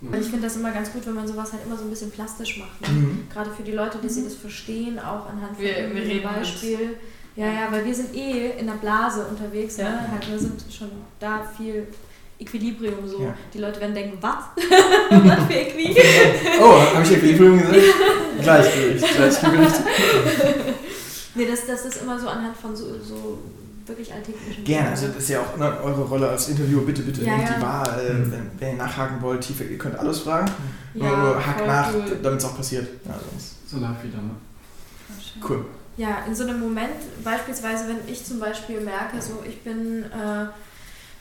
[0.00, 2.10] Und ich finde das immer ganz gut, wenn man sowas halt immer so ein bisschen
[2.10, 2.80] plastisch macht.
[2.82, 2.88] Ne?
[2.88, 3.28] Mhm.
[3.32, 6.96] Gerade für die Leute, dass sie das verstehen, auch anhand von einem Beispiel.
[7.34, 9.76] Ja, ja, weil wir sind eh in der Blase unterwegs.
[9.76, 9.90] Ja.
[9.90, 10.10] Ne?
[10.12, 11.88] Halt, wir sind schon da viel
[12.44, 13.22] Equilibrium so.
[13.22, 13.34] Ja.
[13.52, 14.44] Die Leute werden denken, was?
[15.10, 15.96] was für Equi?
[16.60, 17.76] Oh, habe ich Equilibrium gesagt?
[18.42, 19.16] Gleichgewicht.
[19.16, 19.74] Gleichgewicht.
[21.34, 23.38] nee, das, das ist immer so anhand von so, so
[23.86, 26.82] wirklich alltäglichen Gerne, also das ist ja auch ne, eure Rolle als Interviewer.
[26.86, 27.56] Bitte, bitte, Ja, nehmt ja.
[27.56, 28.00] die wahr.
[28.00, 28.32] Äh, Mhm.
[28.32, 30.50] wenn, wenn ihr nachhaken wollt, tiefer, ihr könnt alles fragen.
[30.94, 32.18] ja, nur, voll nach, cool.
[32.22, 32.88] damit es auch passiert.
[33.04, 33.68] Ja, sonst.
[33.70, 34.30] So live wieder, ne?
[35.46, 35.64] Cool.
[35.96, 36.90] Ja, in so einem Moment,
[37.22, 40.46] beispielsweise, wenn ich zum Beispiel merke, so ich bin äh,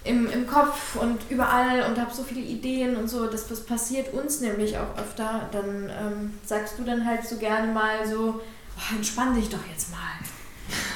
[0.03, 4.13] im, im Kopf und überall und habe so viele Ideen und so, das, das passiert
[4.13, 8.41] uns nämlich auch öfter, dann ähm, sagst du dann halt so gerne mal so,
[8.77, 9.99] oh, entspann dich doch jetzt mal.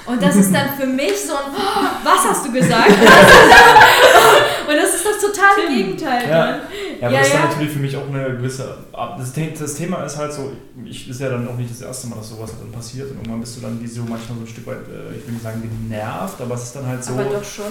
[0.06, 2.90] Und das ist dann für mich so ein, oh, was hast du gesagt?
[4.68, 6.30] und das ist das totale Gegenteil.
[6.30, 6.46] Ja.
[6.48, 6.60] dann.
[7.02, 7.48] Ja, aber Ja, das ist dann ja.
[7.50, 8.78] natürlich für mich auch eine gewisse.
[9.18, 10.54] Das, The- das Thema ist halt so,
[10.86, 13.12] ich ist ja dann auch nicht das erste Mal, dass sowas dann passiert.
[13.12, 15.34] Und irgendwann bist du dann wie so manchmal so ein Stück weit, äh, ich will
[15.34, 17.12] nicht sagen genervt, aber es ist dann halt so.
[17.14, 17.66] Aber doch schon.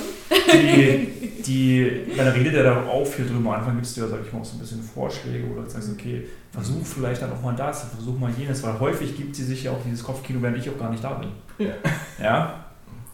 [0.53, 3.55] die, die, man redet ja da auch viel drüber.
[3.55, 5.71] Am Anfang gibst du ja, sag ich mal, auch so ein bisschen Vorschläge oder du
[5.71, 9.45] sagst, okay, versuch vielleicht dann auch mal das, versuch mal jenes, weil häufig gibt sie
[9.45, 11.31] sich ja auch dieses Kopfkino, während ich auch gar nicht da bin.
[11.59, 11.75] Ja.
[12.23, 12.65] Ja.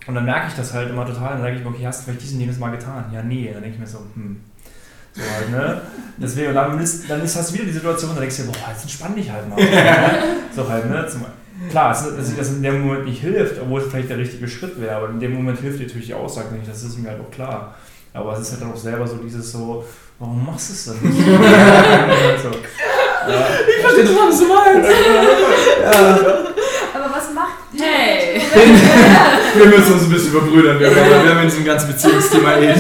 [0.07, 1.35] Und dann merke ich das halt immer total.
[1.35, 3.05] Dann sage ich mir, okay, hast du vielleicht diesen jenes Mal getan?
[3.12, 3.50] Ja, nee.
[3.52, 4.40] Dann denke ich mir so, hm.
[5.14, 5.81] So halt, ne?
[6.16, 8.70] Deswegen, dann, ist, dann ist, hast du wieder die Situation, dann denkst du dir, boah,
[8.70, 9.59] jetzt entspann dich halt mal.
[10.57, 11.07] so halt, ne?
[11.07, 11.26] Zum,
[11.68, 14.81] klar, dass dass das in dem Moment nicht hilft, obwohl es vielleicht der richtige Schritt
[14.81, 17.20] wäre, aber in dem Moment hilft dir natürlich die Aussage nicht, das ist mir halt
[17.20, 17.74] auch klar.
[18.14, 19.85] Aber es ist halt dann auch selber so dieses so,
[20.18, 21.26] warum machst du es dann nicht?
[21.28, 21.38] ja.
[23.68, 24.90] Ich verstehe das, was du meinst.
[25.83, 25.92] ja.
[26.94, 28.42] Aber was macht Hey!
[29.55, 30.79] Wir müssen uns ein bisschen verbrüdern.
[30.79, 32.75] Wir, haben- wir haben in diesem ganzen Beziehungsthema eh.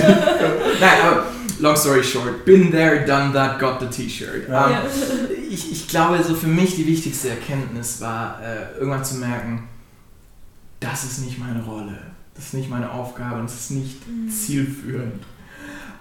[0.80, 1.24] Nein, aber
[1.60, 4.48] long story short, been there, done that, got the T-Shirt.
[4.48, 4.66] Ja.
[4.66, 4.82] Ähm, Ja.
[5.50, 9.68] ich, ich glaube, so für mich die wichtigste Erkenntnis war, äh, irgendwann zu merken,
[10.80, 11.98] das ist nicht meine Rolle,
[12.34, 13.96] das ist nicht meine Aufgabe und es ist nicht
[14.30, 15.22] zielführend.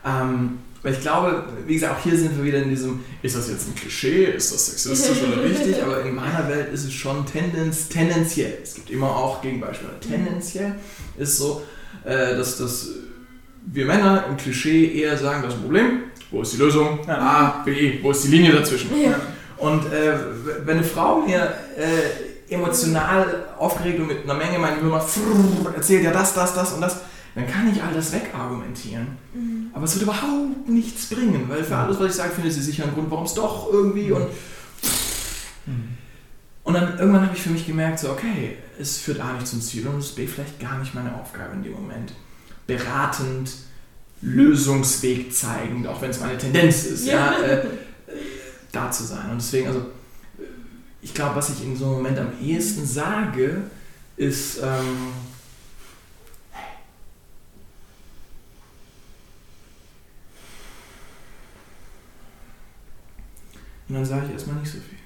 [0.05, 3.49] Ähm, weil ich glaube, wie gesagt, auch hier sind wir wieder in diesem, ist das
[3.49, 7.25] jetzt ein Klischee, ist das sexistisch oder richtig, aber in meiner Welt ist es schon
[7.25, 8.57] tendenz, tendenziell.
[8.63, 9.91] Es gibt immer auch Gegenbeispiele.
[9.99, 10.75] Tendenziell
[11.17, 11.61] ist so,
[12.03, 12.89] äh, dass, dass
[13.65, 17.07] wir Männer im Klischee eher sagen, das Problem, wo ist die Lösung?
[17.07, 18.89] A, B, wo ist die Linie dazwischen?
[18.99, 19.19] Ja.
[19.57, 20.13] Und äh,
[20.65, 24.99] wenn eine Frau mir äh, emotional aufgeregt und mit einer Menge mein Gehirn
[25.75, 27.01] erzählt ja das, das, das und das,
[27.35, 29.07] dann kann ich all das wegargumentieren.
[29.33, 29.50] Mhm.
[29.73, 32.83] Aber es wird überhaupt nichts bringen, weil für alles, was ich sage, findet sie sicher
[32.83, 34.27] einen Grund, warum es doch irgendwie und
[36.63, 39.61] und dann irgendwann habe ich für mich gemerkt, so okay, es führt A nicht zum
[39.61, 42.13] Ziel und es ist B vielleicht gar nicht meine Aufgabe in dem Moment.
[42.67, 43.51] Beratend,
[44.21, 47.41] Lösungsweg zeigend, auch wenn es meine Tendenz ist, ja, Ja.
[47.43, 47.65] äh,
[48.71, 49.31] da zu sein.
[49.31, 49.87] Und deswegen, also
[51.01, 53.63] ich glaube, was ich in so einem Moment am ehesten sage,
[54.17, 55.13] ist, ähm,
[63.91, 64.97] und dann sage ich erstmal nicht so viel.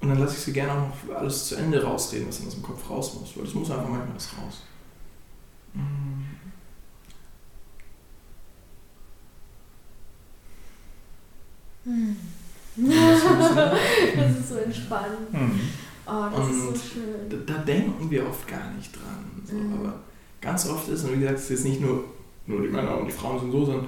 [0.00, 2.54] Und dann lasse ich sie gerne auch noch alles zu Ende rausreden, was dann aus
[2.54, 4.62] dem Kopf raus muss, weil das muss einfach manchmal das raus.
[11.84, 12.16] Hm.
[12.74, 15.32] Das ist ist so entspannt.
[15.32, 15.60] Mhm.
[16.04, 17.30] Oh, das ist Und so schön.
[17.46, 19.24] Da, da denken wir oft gar nicht dran.
[19.44, 19.54] So.
[19.54, 19.74] Mhm.
[19.74, 20.00] Aber
[20.40, 22.06] ganz oft ist, und wie gesagt, es ist jetzt nicht nur,
[22.48, 23.86] nur die Männer und die Frauen sind so, sondern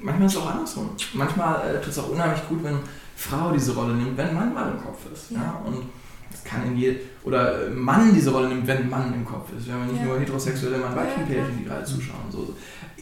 [0.00, 0.90] manchmal ist es auch andersrum.
[1.14, 2.78] Manchmal äh, tut es auch unheimlich gut, wenn
[3.16, 5.30] Frau diese Rolle nimmt, wenn Mann mal im Kopf ist.
[5.30, 5.38] Ja.
[5.38, 5.62] Ja.
[5.64, 5.84] Und
[6.30, 9.66] das kann in je, oder äh, Mann diese Rolle nimmt, wenn Mann im Kopf ist.
[9.66, 10.06] Wir haben ja nicht Ja.
[10.08, 12.30] nur heterosexuelle Mann-Weibchen-Pärchen, die gerade zuschauen.
[12.30, 12.54] So.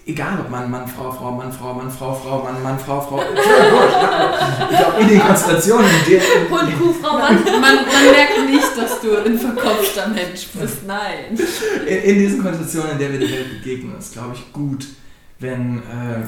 [0.07, 3.21] Egal ob Mann, Mann, Frau, Frau, Mann, Frau, Mann, Frau, Frau, Mann, Mann, Frau, Frau.
[4.71, 7.35] Ich glaube, in den Konstellationen, in denen, Hund, Kuh, Frau, Mann.
[7.45, 10.87] Man, man, man merkt nicht, dass du ein verkopfter Mensch bist.
[10.87, 11.37] Nein.
[11.87, 14.87] in, in diesen Konstellationen, in der wir der Welt begegnen, ist, glaube ich, gut,
[15.41, 16.27] wenn äh,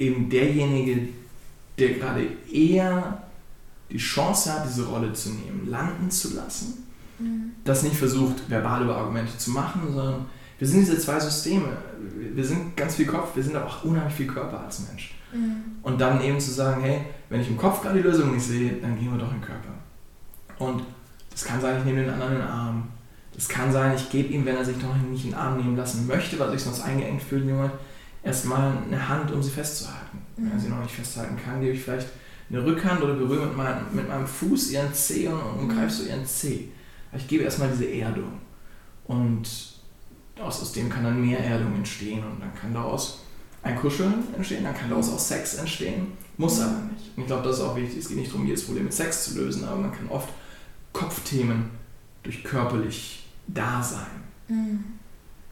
[0.00, 1.08] eben derjenige,
[1.78, 3.22] der gerade eher
[3.90, 6.84] die Chance hat, diese Rolle zu nehmen, landen zu lassen,
[7.20, 7.52] Mhm.
[7.64, 10.24] das nicht versucht, verbale Argumente zu machen, sondern
[10.58, 11.76] wir sind diese zwei Systeme.
[12.34, 15.14] Wir sind ganz viel Kopf, wir sind aber auch unheimlich viel Körper als Mensch.
[15.32, 15.56] Mhm.
[15.82, 18.72] Und dann eben zu sagen, hey, wenn ich im Kopf gerade die Lösung nicht sehe,
[18.80, 19.74] dann gehen wir doch in den Körper.
[20.58, 20.82] Und
[21.30, 22.88] das kann sein, ich nehme den anderen in den Arm.
[23.34, 25.76] Das kann sein, ich gebe ihm, wenn er sich noch nicht in den Arm nehmen
[25.76, 27.72] lassen möchte, weil er sich sonst eingeengt fühlt, Moment,
[28.22, 30.18] erstmal eine Hand, um sie festzuhalten.
[30.36, 32.08] Wenn er sie noch nicht festhalten kann, gebe ich vielleicht
[32.48, 36.26] eine Rückhand oder berühre mit meinem, mit meinem Fuß ihren Zeh und umgreife so ihren
[36.26, 36.68] Zeh.
[37.16, 38.32] Ich gebe erstmal diese Erdung.
[39.04, 39.48] Und
[40.40, 43.24] aus, aus dem kann dann mehr Erdung entstehen und dann kann daraus
[43.62, 47.10] ein Kuscheln entstehen, dann kann daraus auch Sex entstehen, muss aber nicht.
[47.16, 47.98] Und ich glaube, das ist auch wichtig.
[47.98, 50.30] Es geht nicht darum, jedes Problem mit Sex zu lösen, aber man kann oft
[50.92, 51.70] Kopfthemen
[52.22, 54.06] durch körperlich Dasein
[54.48, 54.84] Mhm.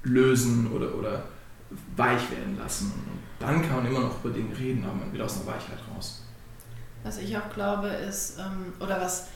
[0.02, 1.24] lösen oder, oder
[1.96, 2.92] weich werden lassen.
[2.92, 5.78] Und dann kann man immer noch über Dinge reden, aber man wird aus einer Weichheit
[5.94, 6.22] raus.
[7.02, 9.28] Was ich auch glaube ist, ähm, oder was,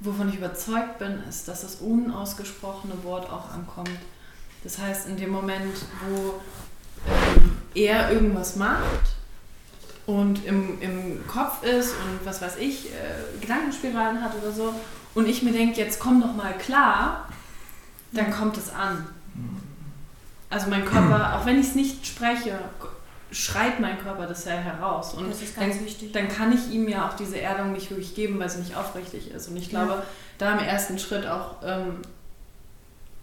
[0.00, 3.90] wovon ich überzeugt bin, ist, dass das unausgesprochene Wort auch ankommt.
[4.62, 5.76] Das heißt, in dem Moment,
[6.08, 6.40] wo
[7.08, 9.14] ähm, er irgendwas macht
[10.06, 14.74] und im, im Kopf ist und was weiß ich, äh, Gedankenspiralen hat oder so,
[15.14, 17.28] und ich mir denke, jetzt komm doch mal klar,
[18.12, 19.06] dann kommt es an.
[20.54, 22.58] Also mein Körper, auch wenn ich es nicht spreche,
[23.32, 25.14] schreit mein Körper das ja heraus.
[25.14, 26.12] Und Das ist dann, ganz wichtig.
[26.12, 29.32] dann kann ich ihm ja auch diese Erdung nicht wirklich geben, weil sie nicht aufrichtig
[29.32, 29.48] ist.
[29.48, 30.04] Und ich glaube,
[30.38, 31.96] da im ersten Schritt auch ähm,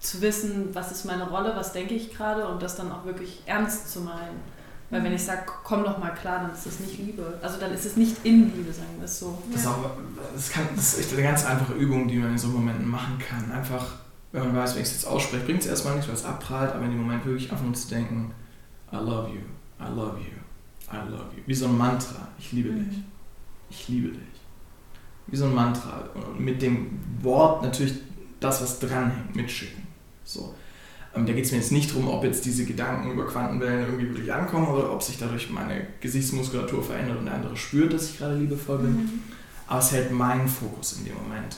[0.02, 3.42] zu wissen, was ist meine Rolle, was denke ich gerade und das dann auch wirklich
[3.46, 4.42] ernst zu meinen.
[4.90, 7.40] Weil wenn ich sage, komm doch mal klar, dann ist das nicht Liebe.
[7.42, 9.42] Also dann ist es nicht in Liebe, sagen wir es so.
[9.50, 9.78] Das, ist auch,
[10.36, 13.18] das, kann, das ist echt eine ganz einfache Übung, die man in so Momenten machen
[13.18, 13.50] kann.
[13.54, 13.94] Einfach,
[14.32, 16.74] wenn man weiß, wenn ich es jetzt ausspreche, bringt es erstmal nichts, weil es abprallt,
[16.74, 18.34] aber in dem Moment wirklich einfach nur zu denken,
[18.92, 19.42] I love you,
[19.80, 21.44] I love you, I love you.
[21.46, 23.04] Wie so ein Mantra, ich liebe dich, Mhm.
[23.70, 24.20] ich liebe dich.
[25.28, 26.10] Wie so ein Mantra.
[26.14, 27.94] Und mit dem Wort natürlich
[28.40, 29.84] das, was dranhängt, mitschicken.
[30.24, 30.54] So.
[31.16, 34.10] Ähm, da geht es mir jetzt nicht darum, ob jetzt diese Gedanken über Quantenwellen irgendwie
[34.10, 38.18] wirklich ankommen oder ob sich dadurch meine Gesichtsmuskulatur verändert und der andere spürt, dass ich
[38.18, 38.92] gerade liebevoll bin.
[38.96, 39.10] Mhm.
[39.68, 41.58] Aber es hält meinen Fokus in dem Moment,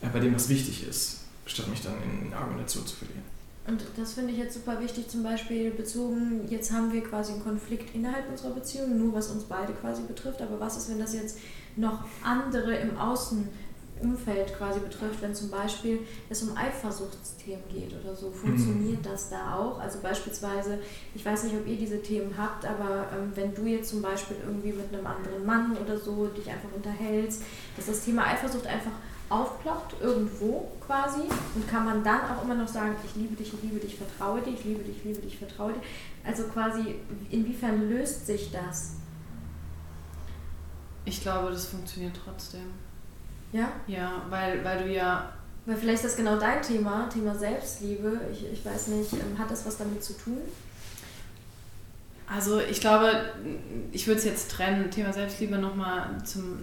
[0.00, 3.34] äh, bei dem was wichtig ist, statt mich dann in Argumentation zu verlieren.
[3.66, 7.42] Und das finde ich jetzt super wichtig, zum Beispiel bezogen, jetzt haben wir quasi einen
[7.42, 11.14] Konflikt innerhalb unserer Beziehung, nur was uns beide quasi betrifft, aber was ist, wenn das
[11.14, 11.38] jetzt
[11.76, 18.30] noch andere im Außenumfeld quasi betrifft, wenn zum Beispiel es um Eifersuchtsthemen geht oder so,
[18.30, 19.80] funktioniert das da auch?
[19.80, 20.80] Also beispielsweise,
[21.14, 24.36] ich weiß nicht, ob ihr diese Themen habt, aber ähm, wenn du jetzt zum Beispiel
[24.46, 27.40] irgendwie mit einem anderen Mann oder so dich einfach unterhältst,
[27.76, 28.92] dass das Thema Eifersucht einfach
[29.28, 31.22] aufploppt irgendwo quasi
[31.54, 34.40] und kann man dann auch immer noch sagen, ich liebe dich, ich liebe dich, vertraue
[34.40, 35.80] dir, ich liebe dich, ich liebe dich, vertraue dir.
[36.24, 36.96] Also quasi,
[37.30, 38.94] inwiefern löst sich das?
[41.04, 42.72] Ich glaube, das funktioniert trotzdem.
[43.52, 43.72] Ja?
[43.86, 45.32] Ja, weil, weil du ja
[45.66, 48.20] Weil vielleicht ist das genau dein Thema, Thema Selbstliebe.
[48.32, 50.38] Ich, ich weiß nicht, ähm, hat das was damit zu tun?
[52.26, 53.32] Also ich glaube,
[53.92, 56.58] ich würde es jetzt trennen, Thema Selbstliebe nochmal zum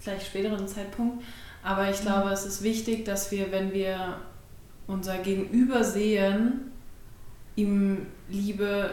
[0.00, 1.24] vielleicht späteren Zeitpunkt.
[1.62, 4.16] Aber ich glaube, es ist wichtig, dass wir, wenn wir
[4.86, 6.72] unser Gegenüber sehen,
[7.56, 8.90] ihm Liebe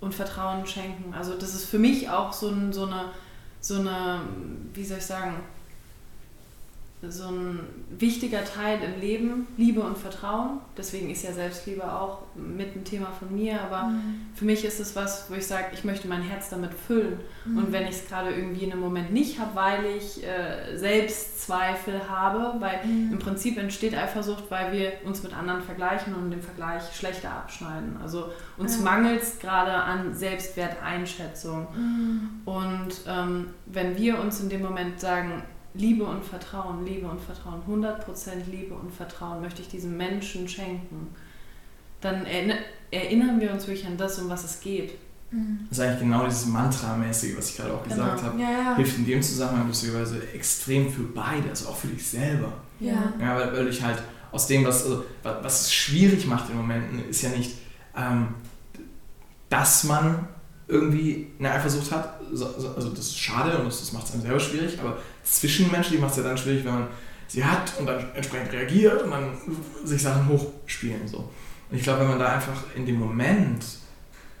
[0.00, 1.12] und Vertrauen schenken.
[1.14, 3.06] Also das ist für mich auch so, ein, so, eine,
[3.60, 4.20] so eine,
[4.74, 5.36] wie soll ich sagen,
[7.06, 7.60] so ein
[7.96, 10.58] wichtiger Teil im Leben, Liebe und Vertrauen.
[10.76, 13.60] Deswegen ist ja Selbstliebe auch mit ein Thema von mir.
[13.60, 14.26] Aber mhm.
[14.34, 17.20] für mich ist es was, wo ich sage, ich möchte mein Herz damit füllen.
[17.44, 17.58] Mhm.
[17.58, 22.08] Und wenn ich es gerade irgendwie in einem Moment nicht habe, weil ich äh, Selbstzweifel
[22.08, 23.12] habe, weil mhm.
[23.12, 27.96] im Prinzip entsteht Eifersucht, weil wir uns mit anderen vergleichen und den Vergleich schlechter abschneiden.
[28.02, 31.68] Also uns mangelt es gerade an Selbstwerteinschätzung.
[31.76, 32.30] Mhm.
[32.44, 37.62] Und ähm, wenn wir uns in dem Moment sagen, Liebe und Vertrauen, Liebe und Vertrauen,
[37.68, 41.08] 100% Liebe und Vertrauen möchte ich diesem Menschen schenken,
[42.00, 42.26] dann
[42.90, 44.92] erinnern wir uns wirklich an das, um was es geht.
[45.30, 45.66] Mhm.
[45.68, 48.32] Das ist eigentlich genau dieses Mantra-mäßige, was ich gerade auch gesagt genau.
[48.32, 48.40] habe.
[48.40, 48.76] Ja, ja.
[48.76, 52.52] Hilft in dem Zusammenhang lustigerweise extrem für beide, also auch für dich selber.
[52.80, 53.12] Ja.
[53.20, 54.02] ja weil, weil ich halt
[54.32, 57.56] aus dem, was, also, was es schwierig macht in Momenten, ist ja nicht,
[57.96, 58.28] ähm,
[59.48, 60.28] dass man
[60.68, 62.20] irgendwie eine Eifersucht hat.
[62.30, 64.98] Also das ist schade und das, macht es einem selber schwierig, aber
[65.30, 66.88] zwischenmenschlich macht es ja dann schwierig, wenn man
[67.26, 69.36] sie hat und dann entsprechend reagiert und dann
[69.84, 71.06] sich Sachen hochspielen.
[71.06, 71.28] So.
[71.70, 73.64] Und ich glaube, wenn man da einfach in dem Moment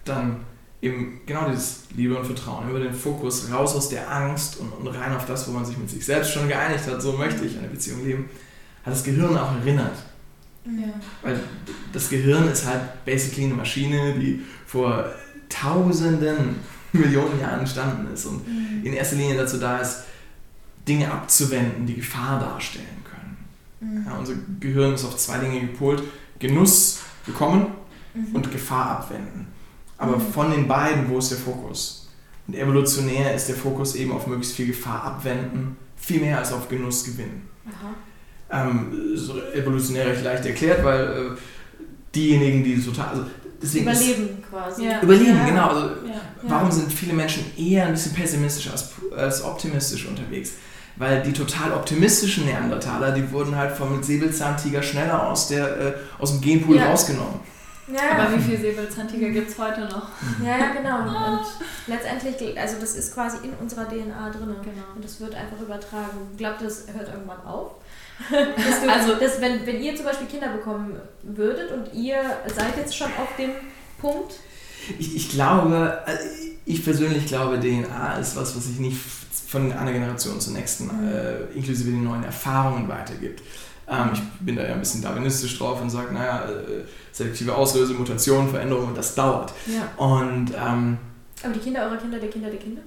[0.04, 0.40] dann
[0.80, 4.86] eben genau dieses Liebe und Vertrauen, über den Fokus raus aus der Angst und, und
[4.86, 7.58] rein auf das, wo man sich mit sich selbst schon geeinigt hat, so möchte ich
[7.58, 8.30] eine Beziehung leben,
[8.84, 9.96] hat das Gehirn auch erinnert.
[10.64, 10.92] Ja.
[11.22, 11.40] Weil
[11.92, 15.06] das Gehirn ist halt basically eine Maschine, die vor
[15.48, 16.56] tausenden
[16.92, 18.84] Millionen Jahren entstanden ist und mhm.
[18.84, 20.04] in erster Linie dazu da ist,
[20.88, 23.36] Dinge abzuwenden, die Gefahr darstellen können.
[23.80, 24.06] Mhm.
[24.06, 26.02] Ja, unser Gehirn ist auf zwei Dinge gepolt:
[26.38, 27.66] Genuss bekommen
[28.14, 28.34] mhm.
[28.34, 29.46] und Gefahr abwenden.
[29.98, 30.32] Aber mhm.
[30.32, 32.08] von den beiden, wo ist der Fokus?
[32.46, 36.68] Und evolutionär ist der Fokus eben auf möglichst viel Gefahr abwenden, viel mehr als auf
[36.68, 37.48] Genuss gewinnen.
[38.50, 41.36] Ähm, so evolutionär recht leicht erklärt, weil äh,
[42.14, 43.08] diejenigen, die total.
[43.08, 43.24] Also
[43.62, 44.84] deswegen Überleben ist, quasi.
[44.86, 45.02] Ja.
[45.02, 45.46] Überleben, ja.
[45.46, 45.68] genau.
[45.68, 46.20] Also, ja.
[46.44, 50.52] Warum sind viele Menschen eher ein bisschen pessimistischer als, als optimistisch unterwegs?
[50.98, 56.32] Weil die total optimistischen Neandertaler, die wurden halt vom Säbelzahntiger schneller aus, der, äh, aus
[56.32, 57.40] dem Genpool rausgenommen.
[57.92, 60.08] Ja, Aber wie viele Säbelzahntiger gibt es heute noch?
[60.44, 60.98] Ja, ja, genau.
[61.38, 61.46] Und
[61.86, 64.54] letztendlich, also das ist quasi in unserer DNA drin.
[64.62, 64.86] Genau.
[64.94, 66.28] Und das wird einfach übertragen.
[66.32, 67.72] Ich glaube, das hört irgendwann auf.
[68.28, 68.36] du,
[68.92, 72.18] also, dass wenn, wenn ihr zum Beispiel Kinder bekommen würdet und ihr
[72.54, 73.50] seid jetzt schon auf dem
[74.00, 74.34] Punkt?
[74.98, 76.16] Ich, ich glaube, äh,
[76.66, 78.98] ich persönlich glaube, DNA ist was, was sich nicht
[79.48, 81.08] von einer Generation zur nächsten, mhm.
[81.08, 83.42] äh, inklusive den neuen Erfahrungen weitergibt.
[83.88, 87.94] Ähm, ich bin da ja ein bisschen darwinistisch drauf und sage, naja, äh, selektive Auslöse,
[87.94, 89.54] Mutation, Veränderung, das dauert.
[89.66, 90.04] Ja.
[90.04, 90.98] Und, ähm,
[91.42, 92.82] Aber die Kinder eurer Kinder, der Kinder, der Kinder?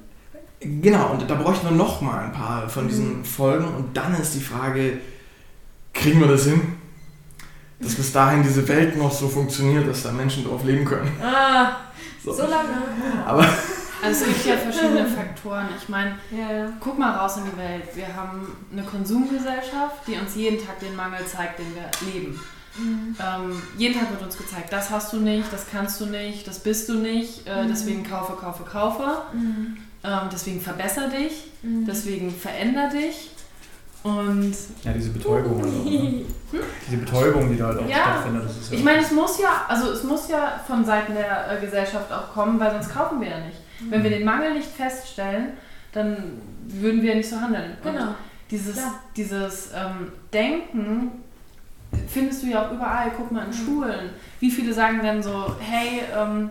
[0.60, 3.26] Genau, und da bräuchten wir noch mal ein paar von diesen mhm.
[3.26, 5.00] Folgen und dann ist die Frage,
[5.94, 6.62] kriegen wir das hin?
[7.80, 11.12] Dass bis dahin diese Welt noch so funktioniert, dass da Menschen drauf leben können.
[11.20, 11.78] Ah,
[12.24, 12.70] so, so lange.
[13.26, 13.44] Aber
[14.04, 15.70] also es gibt ja verschiedene Faktoren.
[15.78, 16.70] Ich meine, ja, ja.
[16.80, 17.96] guck mal raus in die Welt.
[17.96, 22.40] Wir haben eine Konsumgesellschaft, die uns jeden Tag den Mangel zeigt, den wir leben.
[22.78, 23.16] Mhm.
[23.20, 26.60] Ähm, jeden Tag wird uns gezeigt, das hast du nicht, das kannst du nicht, das
[26.60, 27.68] bist du nicht, äh, mhm.
[27.68, 29.24] deswegen kaufe, kaufe, kaufe.
[29.34, 29.78] Mhm.
[30.04, 31.86] Ähm, deswegen verbessere dich, mhm.
[31.86, 33.32] deswegen verändere dich.
[34.04, 35.62] Und ja, diese Betäubung.
[35.64, 36.26] Also, ne?
[36.88, 38.46] Diese Betäubung, die da halt auch ja, stattfindet.
[38.46, 41.52] Das ist ja ich meine, es muss ja, also es muss ja von Seiten der
[41.52, 43.60] äh, Gesellschaft auch kommen, weil sonst kaufen wir ja nicht.
[43.82, 43.92] Mhm.
[43.92, 45.54] Wenn wir den Mangel nicht feststellen,
[45.92, 47.78] dann würden wir nicht so handeln.
[47.84, 48.08] Genau.
[48.08, 48.16] Und
[48.50, 48.80] dieses,
[49.16, 51.12] dieses ähm, Denken
[52.08, 53.12] findest du ja auch überall.
[53.16, 53.54] Guck mal in mhm.
[53.54, 54.10] Schulen.
[54.40, 56.50] Wie viele sagen denn so, hey, ähm,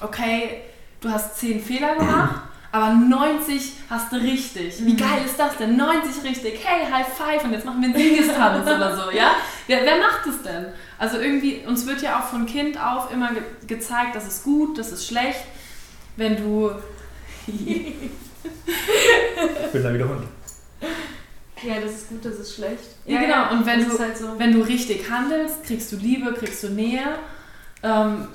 [0.00, 0.62] okay,
[1.00, 2.42] du hast zehn Fehler gemacht
[2.72, 4.84] aber 90 hast du richtig.
[4.84, 4.96] Wie mhm.
[4.96, 5.76] geil ist das denn?
[5.76, 6.60] 90 richtig.
[6.64, 9.32] Hey, High Five und jetzt machen wir einen Siegestanz oder so, ja?
[9.66, 10.66] Wer, wer macht es denn?
[10.96, 14.78] Also irgendwie, uns wird ja auch von Kind auf immer ge gezeigt, das ist gut,
[14.78, 15.40] das ist schlecht.
[16.16, 16.70] Wenn du...
[17.46, 17.94] ich
[19.72, 20.24] bin da wieder Hund.
[21.62, 22.84] Ja, das ist gut, das ist schlecht.
[23.04, 23.52] Ja, ja genau.
[23.52, 24.38] Und wenn du, halt so.
[24.38, 27.18] wenn du richtig handelst, kriegst du Liebe, kriegst du Nähe.
[27.82, 28.28] Ähm,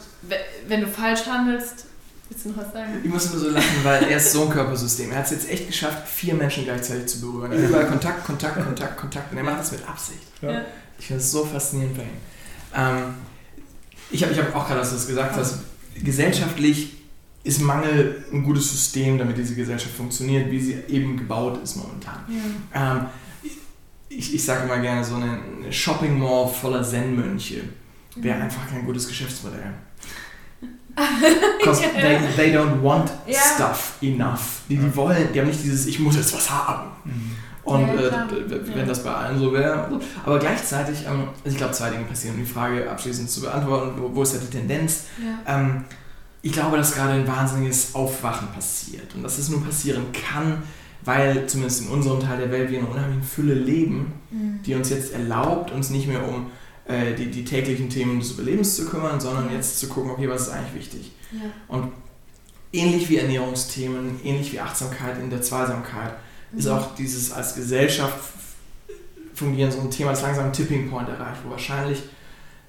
[0.68, 1.86] wenn du falsch handelst,
[2.30, 3.02] Willst du noch was sagen?
[3.04, 5.12] Ich muss nur so lachen, weil er ist so ein Körpersystem.
[5.12, 7.52] Er hat es jetzt echt geschafft, vier Menschen gleichzeitig zu berühren.
[7.52, 9.32] Überall Kontakt, Kontakt, Kontakt, Kontakt.
[9.32, 10.24] Und er macht das mit Absicht.
[10.42, 10.62] Ja.
[10.98, 12.10] Ich finde es so faszinierend bei ihm.
[12.76, 13.16] Ähm,
[14.10, 15.60] ich habe ich hab auch gerade, als du das gesagt hast,
[16.04, 16.94] gesellschaftlich
[17.46, 22.20] ist Mangel ein gutes System, damit diese Gesellschaft funktioniert, wie sie eben gebaut ist momentan.
[22.74, 22.92] Ja.
[22.98, 23.06] Ähm,
[24.10, 25.38] ich, ich sage immer gerne, so eine
[25.72, 27.62] Shopping Mall voller Zen-Mönche
[28.16, 28.44] wäre mhm.
[28.44, 29.74] einfach kein gutes Geschäftsmodell.
[31.60, 33.40] Because they, they don't want Ja.
[33.56, 34.62] stuff enough.
[34.68, 36.90] Die, die wollen, die haben nicht dieses, ich muss jetzt was haben.
[37.04, 37.32] Mhm.
[37.64, 38.86] Und Ja, äh, wenn Ja.
[38.86, 40.00] das bei allen so wäre.
[40.26, 44.02] Aber gleichzeitig, ähm, also ich glaube, zwei Dinge passieren, um die Frage abschließend zu beantworten,
[44.02, 45.04] wo, wo ist ja die Tendenz?
[45.24, 45.60] Ja.
[45.60, 45.84] Ähm,
[46.46, 49.16] ich glaube, dass gerade ein wahnsinniges Aufwachen passiert.
[49.16, 50.62] Und dass es nur passieren kann,
[51.04, 54.60] weil zumindest in unserem Teil der Welt wir in einer unheimlichen Fülle leben, Mhm.
[54.64, 56.52] die uns jetzt erlaubt, uns nicht mehr um
[56.88, 60.44] äh, die, die täglichen Themen des Überlebens zu kümmern, sondern jetzt zu gucken, okay, was
[60.44, 61.12] ist eigentlich wichtig?
[61.32, 61.90] Ja.
[62.72, 66.14] Ähnlich wie Ernährungsthemen, ähnlich wie Achtsamkeit in der Zweisamkeit,
[66.56, 66.72] ist Mhm.
[66.74, 68.20] auch dieses als Gesellschaft
[69.34, 72.04] fungieren so ein Thema, das langsam einen Tipping Point erreicht, wo wahrscheinlich,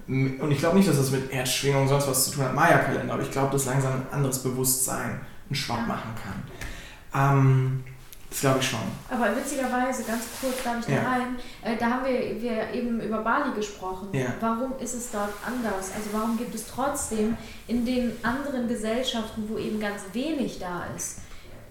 [0.07, 3.13] und ich glaube nicht, dass das mit Erdschwingung und sonst was zu tun hat, Maya-Kalender,
[3.13, 7.37] aber ich glaube, dass langsam ein anderes Bewusstsein einen Schwapp machen kann.
[7.37, 7.83] Ähm,
[8.29, 8.79] das glaube ich schon.
[9.09, 11.09] Aber witzigerweise, ganz kurz darf ich da Ja.
[11.09, 14.09] rein, äh, da haben wir, wir eben über Bali gesprochen.
[14.11, 14.33] Ja.
[14.41, 15.91] Warum ist es dort anders?
[15.95, 17.37] Also warum gibt es trotzdem
[17.67, 21.19] in den anderen Gesellschaften, wo eben ganz wenig da ist,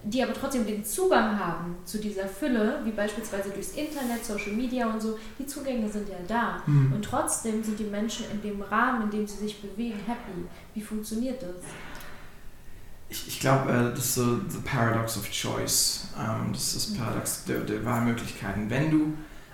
[0.09, 4.89] die aber trotzdem den Zugang haben zu dieser Fülle, wie beispielsweise durchs Internet, Social Media
[4.89, 6.61] und so, die Zugänge sind ja da.
[6.65, 6.93] Hm.
[6.93, 10.45] Und trotzdem sind die Menschen in dem Rahmen, in dem sie sich bewegen, happy.
[10.73, 11.65] Wie funktioniert das?
[13.09, 16.09] Ich, ich glaube, äh, das ist so the paradox of choice.
[16.17, 18.69] Ähm, das ist das Paradox der, der Wahlmöglichkeiten.
[18.69, 19.13] Wenn du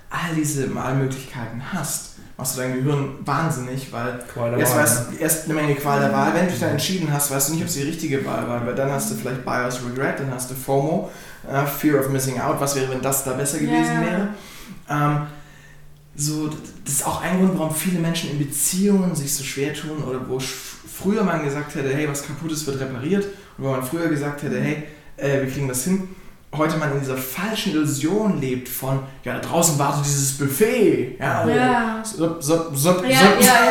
[0.09, 2.12] all diese Wahlmöglichkeiten hast,
[2.43, 4.19] machst du dein Gehirn wahnsinnig, weil
[4.59, 6.33] erst, Wahl, weißt, erst eine Menge Qual der Wahl.
[6.33, 8.65] Wenn du dich dann entschieden hast, weißt du nicht, ob es die richtige Wahl war,
[8.65, 11.09] weil dann hast du vielleicht Bias Regret, dann hast du FOMO,
[11.49, 12.59] äh, Fear of Missing Out.
[12.59, 14.01] Was wäre, wenn das da besser gewesen Ja.
[14.01, 14.27] wäre?
[14.89, 15.21] Ähm,
[16.17, 16.49] so,
[16.83, 20.19] das ist auch ein Grund, warum viele Menschen in Beziehungen sich so schwer tun oder
[20.27, 23.25] wo früher man gesagt hätte, hey, was kaputt ist, wird repariert
[23.57, 24.83] und wo man früher gesagt hätte, hey,
[25.15, 26.09] äh, wir kriegen das hin.
[26.55, 31.15] Heute man in dieser falschen Illusion lebt von, ja, da draußen wartet dieses Buffet.
[31.19, 32.03] Ja, Ja.
[32.03, 33.15] so, so, so, Ja, so, ja,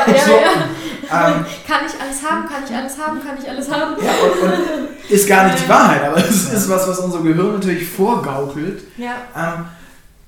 [0.07, 0.33] ja, ja, so.
[0.33, 1.29] ja.
[1.29, 2.49] Ähm, Kann ich alles haben?
[2.49, 3.21] Kann ich alles haben?
[3.25, 3.95] Kann ich alles haben?
[4.03, 7.53] ja, und, und ist gar nicht die Wahrheit, aber es ist was, was unser Gehirn
[7.55, 8.83] natürlich vorgaukelt.
[8.97, 9.15] Ja.
[9.37, 9.65] Ähm,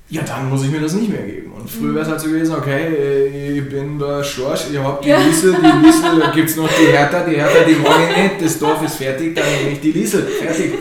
[0.09, 1.51] ja, dann muss ich mir das nicht mehr geben.
[1.51, 5.09] Und früher wäre es halt so gewesen, okay, ich bin der Schorsch, ich hab die
[5.09, 5.17] Ja.
[5.17, 7.79] Liesel, die Liesel, da gibt es noch die Hertha, die Hertha, die ich
[8.17, 10.73] nicht, das Dorf ist fertig, dann nehme ich die Liesel, fertig.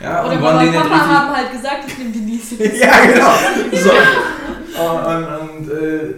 [0.00, 2.76] Ja, Oder und Mama und Papa haben halt gesagt, ich nehme die Liesel.
[2.80, 3.32] ja, genau.
[3.82, 3.90] So.
[4.80, 6.14] Und, und, äh,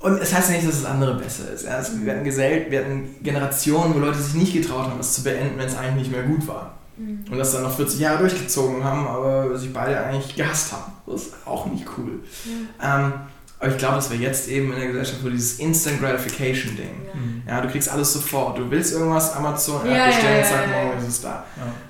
[0.00, 1.64] und es heißt ja nicht, dass das andere besser ist.
[1.64, 5.14] Ja, es, wir, hatten Gesell wir hatten Generationen, wo Leute sich nicht getraut haben, es
[5.14, 6.74] zu beenden, wenn es eigentlich nicht mehr gut war.
[6.96, 7.24] Mhm.
[7.30, 10.92] Und das dann noch 40 Jahre durchgezogen haben, aber sich beide eigentlich gehasst haben.
[11.06, 12.20] Das ist auch nicht cool.
[12.82, 13.12] Ähm,
[13.64, 16.90] aber ich glaube, dass wir jetzt eben in der Gesellschaft so dieses Instant Gratification Ding.
[17.14, 17.42] Mhm.
[17.48, 18.58] Ja, du kriegst alles sofort.
[18.58, 20.98] Du willst irgendwas, Amazon, Ja, bestellen, ja, ja, zack, ja, morgen ja.
[20.98, 21.44] ist es da.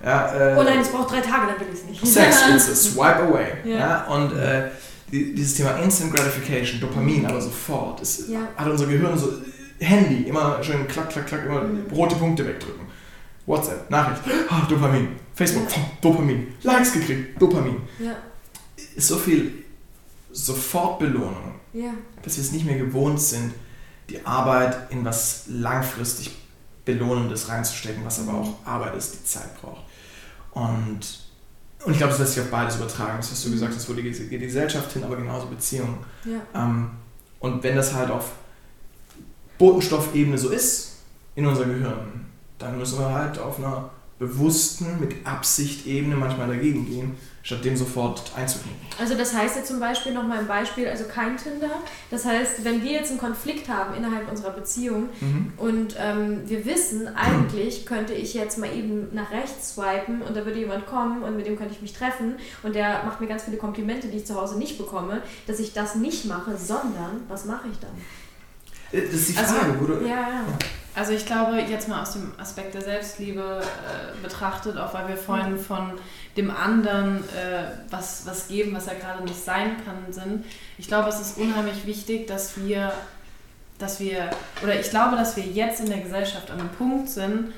[0.04, 0.08] Ja.
[0.10, 2.06] Ja, äh, Oh nein, es braucht drei Tage, dann will ich es nicht.
[2.06, 3.46] Sex, it's a swipe away.
[3.64, 3.76] Ja.
[3.78, 4.04] Ja.
[4.06, 4.70] Und äh,
[5.10, 8.40] die, dieses Thema Instant Gratification, Dopamin, aber sofort, ist, Ja.
[8.56, 9.32] hat unser Gehirn so
[9.80, 11.86] Handy, immer schön klack, klack, klack, immer Mhm.
[11.92, 12.86] rote Punkte wegdrücken.
[13.46, 15.08] WhatsApp, Nachricht, ah, Dopamin.
[15.34, 15.66] Facebook,
[16.00, 16.54] Dopamin.
[16.62, 17.76] Likes gekriegt, Dopamin.
[17.98, 18.12] Ja,
[18.96, 19.64] Ist so viel
[20.32, 21.92] Sofortbelohnung, ja.
[22.22, 23.52] dass wir es nicht mehr gewohnt sind,
[24.08, 26.30] die Arbeit in was langfristig
[26.84, 29.82] Belohnendes reinzustecken, was aber auch Arbeit ist, die Zeit braucht.
[30.52, 31.00] Und,
[31.84, 33.16] und ich glaube, das lässt sich auf beides übertragen.
[33.18, 35.98] Das, was du gesagt hast, wo die, Gesellschaft hin, aber genauso Beziehungen.
[36.24, 36.40] ja.
[36.54, 36.90] Ähm,
[37.40, 38.32] und wenn das halt auf
[39.58, 40.92] Botenstoffebene so ist,
[41.34, 42.26] in unser Gehirn,
[42.58, 47.76] dann müssen wir halt auf einer bewussten, mit Absicht Ebene manchmal dagegen gehen, statt dem
[47.76, 48.80] sofort einzuknicken.
[48.98, 51.68] Also das heißt jetzt zum Beispiel nochmal ein Beispiel, also kein Tinder.
[52.10, 55.52] Das heißt, wenn wir jetzt einen Konflikt haben innerhalb unserer Beziehung Mhm.
[55.58, 60.44] und ähm, wir wissen, eigentlich könnte ich jetzt mal eben nach rechts swipen und da
[60.46, 63.44] würde jemand kommen und mit dem könnte ich mich treffen und der macht mir ganz
[63.44, 67.44] viele Komplimente, die ich zu Hause nicht bekomme, dass ich das nicht mache, sondern was
[67.44, 67.90] mache ich dann?
[68.92, 69.94] Äh, Das ist die Also, Frage, wo du...
[70.06, 70.44] Ja, ja.
[70.96, 75.16] Also ich glaube, jetzt mal aus dem Aspekt der Selbstliebe äh, betrachtet, auch weil wir
[75.16, 75.92] vorhin von
[76.36, 80.44] dem anderen äh, was, was geben, was er gerade nicht sein kann, sind.
[80.78, 82.92] Ich glaube, es ist unheimlich wichtig, dass wir,
[83.80, 84.30] dass wir,
[84.62, 87.52] oder ich glaube, dass wir jetzt in der Gesellschaft an einem Punkt sind,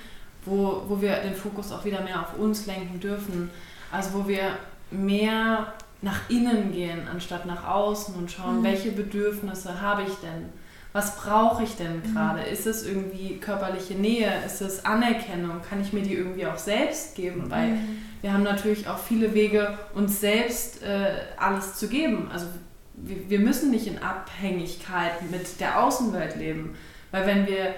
[0.47, 3.51] wo, wo wir den Fokus auch wieder mehr auf uns lenken dürfen.
[3.93, 4.45] Also wo wir
[4.91, 8.65] mehr nach innen gehen, anstatt nach außen und schauen, Mhm.
[8.65, 10.49] welche Bedürfnisse habe ich denn?
[10.97, 12.41] Was brauche ich denn gerade?
[12.41, 14.33] Ist es irgendwie körperliche Nähe?
[14.47, 15.61] Ist es Anerkennung?
[15.69, 17.51] Kann ich mir die irgendwie auch selbst geben?
[17.51, 17.99] Weil Mhm.
[18.23, 22.31] wir haben natürlich auch viele Wege, uns selbst äh, alles zu geben.
[22.33, 22.47] Also
[22.95, 26.75] wir, wir müssen nicht in Abhängigkeit mit der Außenwelt leben.
[27.11, 27.75] Weil wenn wir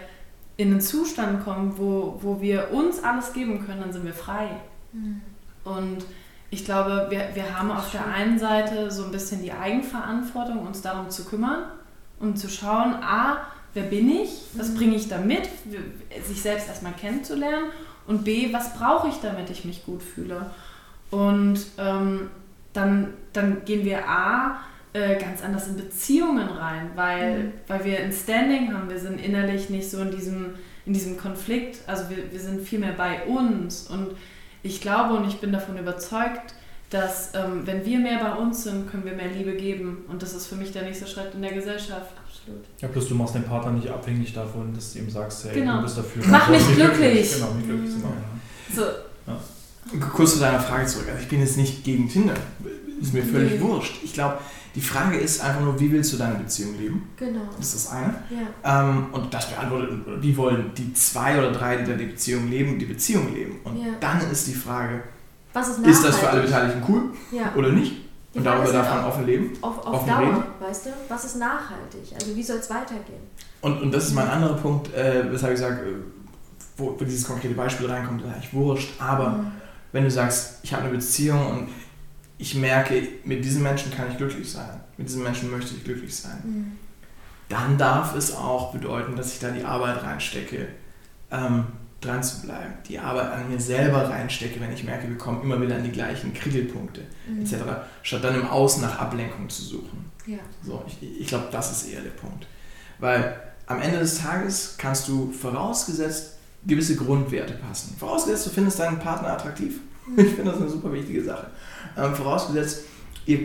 [0.56, 4.48] in einen Zustand kommen, wo, wo wir uns alles geben können, dann sind wir frei.
[4.92, 5.22] Mhm.
[5.64, 6.04] Und
[6.50, 10.82] ich glaube, wir, wir haben auf der einen Seite so ein bisschen die Eigenverantwortung, uns
[10.82, 11.64] darum zu kümmern
[12.20, 13.38] und zu schauen, a,
[13.74, 14.76] wer bin ich, was Mhm.
[14.76, 15.48] bringe ich da mit,
[16.26, 17.66] sich selbst erstmal kennenzulernen
[18.06, 20.50] und B, was brauche ich, damit ich mich gut fühle.
[21.10, 22.30] Und ähm,
[22.72, 24.60] dann, dann gehen wir A,
[24.92, 27.52] äh, ganz anders in Beziehungen rein, weil, Mhm.
[27.66, 30.54] weil wir ein Standing haben, wir sind innerlich nicht so in diesem,
[30.86, 34.12] in diesem Konflikt, also wir, wir sind viel mehr bei uns und
[34.62, 36.54] ich glaube und ich bin davon überzeugt,
[36.91, 40.32] dass ähm, wenn wir mehr bei uns sind, können wir mehr Liebe geben und das
[40.34, 42.12] ist für mich der nächste Schritt in der Gesellschaft.
[42.26, 42.64] Absolut.
[42.80, 45.76] Ja, plus du machst den Partner nicht abhängig davon, dass du ihm sagst, hey, Genau.
[45.76, 46.22] du bist dafür.
[46.28, 47.01] Mach mich verantwortlich.
[47.01, 47.34] glücklich.
[47.34, 48.03] Genau, mich glücklich zu Mhm.
[48.05, 48.41] machen.
[48.74, 48.82] So,
[50.12, 51.07] Kurz zu deiner Frage zurück.
[51.09, 52.34] Also ich bin jetzt nicht gegen Tinder.
[53.01, 53.61] Ist mir völlig Nee.
[53.61, 53.95] wurscht.
[54.05, 54.39] Ich glaube,
[54.74, 57.09] die Frage ist einfach nur, wie willst du deine Beziehung leben?
[57.16, 57.41] Genau.
[57.57, 58.14] Das ist das eine.
[58.28, 58.82] Ja.
[58.91, 62.78] Ähm, und das beantwortet, wie wollen die zwei oder drei, die da die Beziehung leben,
[62.78, 63.61] die Beziehung leben?
[63.64, 63.86] Und Ja.
[63.99, 65.03] dann ist die Frage,
[65.53, 67.53] Was ist ist das für alle Beteiligten cool Ja.
[67.57, 67.92] oder nicht?
[68.34, 69.53] Die Und Frage darüber darf man offen leben.
[69.62, 70.42] auf, auf offen Dauer, reden.
[70.61, 70.90] weißt du?
[71.09, 72.12] Was ist nachhaltig?
[72.14, 73.22] Also wie soll es weitergehen?
[73.62, 75.78] Und, und das ist mein anderer Punkt, äh, weshalb ich sage,
[76.76, 78.90] wo, wo dieses konkrete Beispiel reinkommt, ist eigentlich wurscht.
[79.01, 79.53] Aber Mhm.
[79.92, 81.68] wenn du sagst, ich habe eine Beziehung und
[82.36, 86.14] ich merke, mit diesem Menschen kann ich glücklich sein, mit diesem Menschen möchte ich glücklich
[86.14, 86.72] sein, Mhm.
[87.49, 90.68] dann darf es auch bedeuten, dass ich da die Arbeit reinstecke,
[91.32, 91.64] ähm,
[92.01, 95.61] dran zu bleiben, die Arbeit an mir selber reinstecke, wenn ich merke, wir kommen immer
[95.61, 97.42] wieder an die gleichen Kriegelpunkte Mhm.
[97.42, 97.55] etc.,
[98.03, 100.05] statt dann im Außen nach Ablenkung zu suchen.
[100.26, 100.38] Ja.
[100.62, 102.46] So, ich, ich glaube, das ist eher der Punkt.
[102.99, 103.34] Weil
[103.66, 106.36] am Ende des Tages kannst du vorausgesetzt
[106.66, 107.96] gewisse Grundwerte passen.
[107.99, 109.80] Vorausgesetzt, du findest deinen Partner attraktiv.
[110.16, 111.49] Ich finde das eine super wichtige Sache.
[111.96, 112.80] Ähm, vorausgesetzt,
[113.26, 113.40] ihr,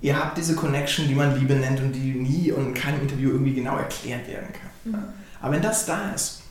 [0.00, 3.30] ihr habt diese Connection, die man Liebe nennt und die nie und in keinem Interview
[3.30, 4.92] irgendwie genau erklärt werden kann.
[4.92, 5.04] Mhm.
[5.40, 6.42] Aber wenn das da ist,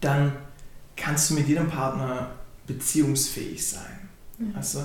[0.00, 0.32] dann
[0.96, 2.30] kannst du mit jedem Partner
[2.66, 4.08] beziehungsfähig sein.
[4.38, 4.54] Mhm.
[4.56, 4.78] Weißt du?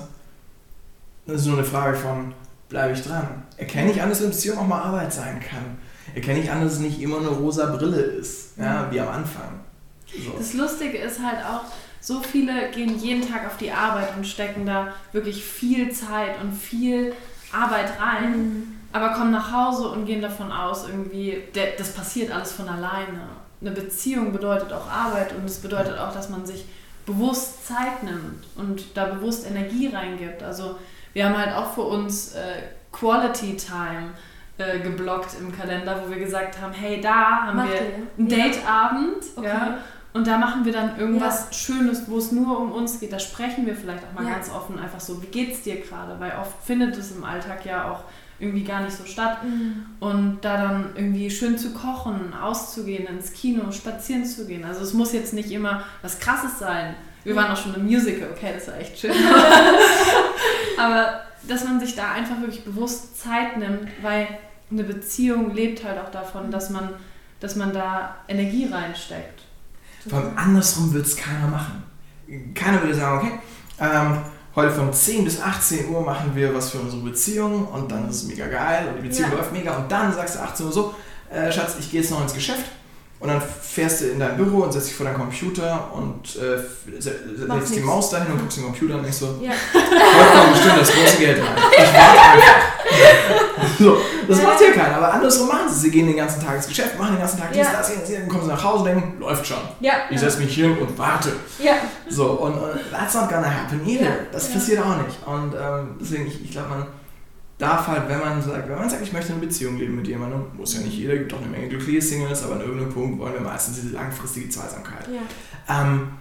[1.28, 2.34] Das ist nur eine Frage von,
[2.70, 3.44] bleibe ich dran?
[3.58, 5.78] Erkenne ich an, dass eine Beziehung auch mal Arbeit sein kann?
[6.16, 9.60] Erkenne ich an, dass es nicht immer eine rosa Brille ist, ja, wie am Anfang?
[10.08, 10.32] So.
[10.38, 11.62] Das Lustige ist halt auch,
[12.02, 16.52] so viele gehen jeden Tag auf die Arbeit und stecken da wirklich viel Zeit und
[16.54, 17.14] viel
[17.52, 18.64] Arbeit rein, Mhm.
[18.92, 21.44] aber kommen nach Hause und gehen davon aus, irgendwie,
[21.78, 23.22] das passiert alles von alleine.
[23.62, 26.66] Eine Beziehung bedeutet auch Arbeit und es bedeutet auch, dass man sich
[27.06, 30.42] bewusst Zeit nimmt und da bewusst Energie reingibt.
[30.44, 30.78] Also
[31.14, 32.40] wir haben halt auch für uns äh,
[32.92, 34.12] Quality Time
[34.58, 38.08] äh, geblockt im Kalender, wo wir gesagt haben, hey, da haben Macht wir ihr?
[38.18, 38.38] einen Ja.
[38.48, 39.24] Dateabend.
[39.36, 39.48] Okay.
[39.48, 39.78] Ja,
[40.14, 43.14] und da machen wir dann irgendwas Schönes, wo es nur um uns geht.
[43.14, 44.34] Da sprechen wir vielleicht auch mal Ja.
[44.36, 46.20] ganz offen einfach so, wie geht's dir gerade?
[46.20, 48.04] Weil oft findet es im Alltag ja auch
[48.42, 49.44] irgendwie gar nicht so statt.
[49.44, 49.86] Mhm.
[50.00, 54.66] Und da dann irgendwie schön zu kochen, auszugehen, ins Kino, spazieren zu gehen.
[54.66, 56.96] Also es muss jetzt nicht immer was Krasses sein.
[57.24, 59.12] Wir waren auch schon im Musical, okay, das war echt schön.
[60.80, 64.28] Aber dass man sich da einfach wirklich bewusst Zeit nimmt, weil
[64.72, 66.90] eine Beziehung lebt halt auch davon, dass man,
[67.40, 69.44] dass man da Energie reinsteckt.
[70.08, 71.84] Vor allem andersrum wird es keiner machen.
[72.56, 73.40] Keiner würde sagen, okay,
[73.80, 74.18] ähm,
[74.56, 78.18] heute von 10 bis 18 Uhr machen wir was für unsere Beziehung und dann ist
[78.18, 79.38] es mega geil und die Beziehung Ja.
[79.38, 80.94] läuft mega und dann sagst du 18 Uhr so,
[81.32, 82.66] äh, Schatz, ich gehe jetzt noch ins Geschäft
[83.20, 86.58] und dann fährst du in dein Büro und setzt dich vor deinen Computer und äh,
[87.48, 87.80] legst die.
[87.80, 89.52] Maus dahin und guckst den Computer und denkst so, Ja.
[89.74, 91.48] heute kommt bestimmt das große Geld rein.
[91.72, 92.81] Ich warte einfach.
[93.80, 93.98] so,
[94.28, 94.44] das Ja.
[94.48, 95.80] macht ja keiner, aber andersrum machen sie.
[95.82, 97.72] Sie gehen den ganzen Tag ins Geschäft, machen den ganzen Tag dies, Ja.
[97.78, 99.58] das, jenes, jenes, dann kommen sie nach Hause und denken, läuft schon.
[99.80, 99.94] Ja.
[100.10, 101.32] Ich setze mich hin und warte.
[101.60, 101.74] Ja.
[102.10, 104.06] So, und, und that's not gonna happen either.
[104.06, 104.54] Ja, Das ja.
[104.56, 105.18] passiert auch nicht.
[105.26, 106.86] Und ähm, deswegen, ich, ich glaube, man
[107.58, 110.46] darf halt, wenn man sagt, wenn man sagt, ich möchte eine Beziehung leben mit jemandem,
[110.58, 113.34] muss ja nicht jeder, gibt auch eine Menge glückliche Singles, aber an irgendeinem Punkt wollen
[113.34, 115.08] wir meistens diese langfristige Zweisamkeit.
[115.08, 115.82] Ja.
[115.82, 116.12] Ähm,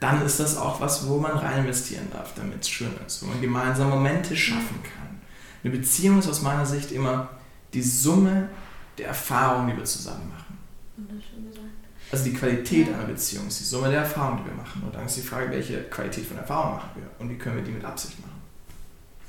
[0.00, 3.26] dann ist das auch was, wo man rein investieren darf, damit es schön ist, wo
[3.26, 5.07] man gemeinsam Momente schaffen kann.
[5.64, 7.28] Eine Beziehung ist aus meiner Sicht immer
[7.74, 8.48] die Summe
[8.96, 10.58] der Erfahrungen, die wir zusammen machen.
[10.96, 11.66] Wunderschön gesagt.
[12.10, 12.94] Also die Qualität Ja.
[12.94, 14.82] einer Beziehung ist die Summe der Erfahrungen, die wir machen.
[14.84, 17.64] Und dann ist die Frage, welche Qualität von Erfahrung machen wir und wie können wir
[17.64, 18.27] die mit Absicht machen.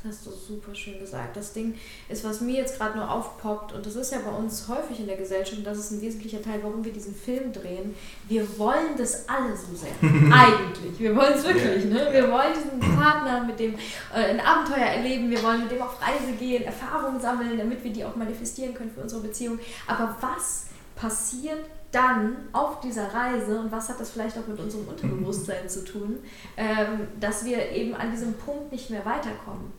[0.02, 1.36] Das hast du super schön gesagt.
[1.36, 1.76] Das Ding
[2.08, 5.08] ist, was mir jetzt gerade nur aufpoppt, und das ist ja bei uns häufig in
[5.08, 7.94] der Gesellschaft, und das ist ein wesentlicher Teil, warum wir diesen Film drehen.
[8.30, 9.92] Wir wollen das alle so sehr.
[10.02, 10.98] Eigentlich.
[11.00, 11.84] Wir wollen es wirklich.
[11.86, 12.08] Ne?
[12.12, 13.76] Wir wollen diesen Partner, mit dem
[14.14, 17.92] äh, ein Abenteuer erleben, wir wollen mit dem auf Reise gehen, Erfahrungen sammeln, damit wir
[17.92, 19.60] die auch manifestieren können für unsere Beziehung.
[19.86, 21.60] Aber was passiert
[21.92, 26.20] dann auf dieser Reise und was hat das vielleicht auch mit unserem Unterbewusstsein zu tun,
[26.58, 29.74] ähm, dass wir eben an diesem Punkt nicht mehr weiterkommen?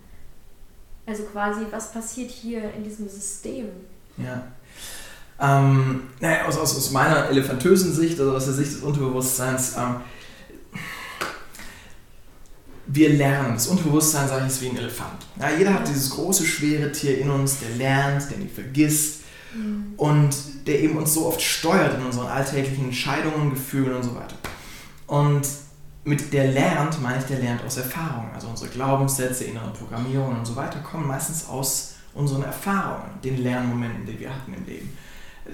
[1.06, 3.66] Also quasi, was passiert hier in diesem System?
[4.16, 4.44] Ja.
[5.40, 9.96] Ähm, naja, aus, aus, aus meiner elefantösen Sicht, also aus der Sicht des Unterbewusstseins, ähm,
[12.86, 13.54] wir lernen.
[13.54, 15.24] Das Unterbewusstsein, sage ich, ist wie ein Elefant.
[15.38, 19.20] Ja, jeder hat dieses große, schwere Tier in uns, der lernt, der nie vergisst.
[19.96, 20.30] und
[20.66, 24.36] der eben uns so oft steuert in unseren alltäglichen Entscheidungen, Gefühlen und so weiter.
[25.06, 25.42] Und
[26.04, 28.30] mit der lernt, meine ich, der lernt aus Erfahrung.
[28.34, 34.06] Also unsere Glaubenssätze, innere Programmierungen und so weiter kommen meistens aus unseren Erfahrungen, den Lernmomenten,
[34.06, 34.96] die wir hatten im Leben.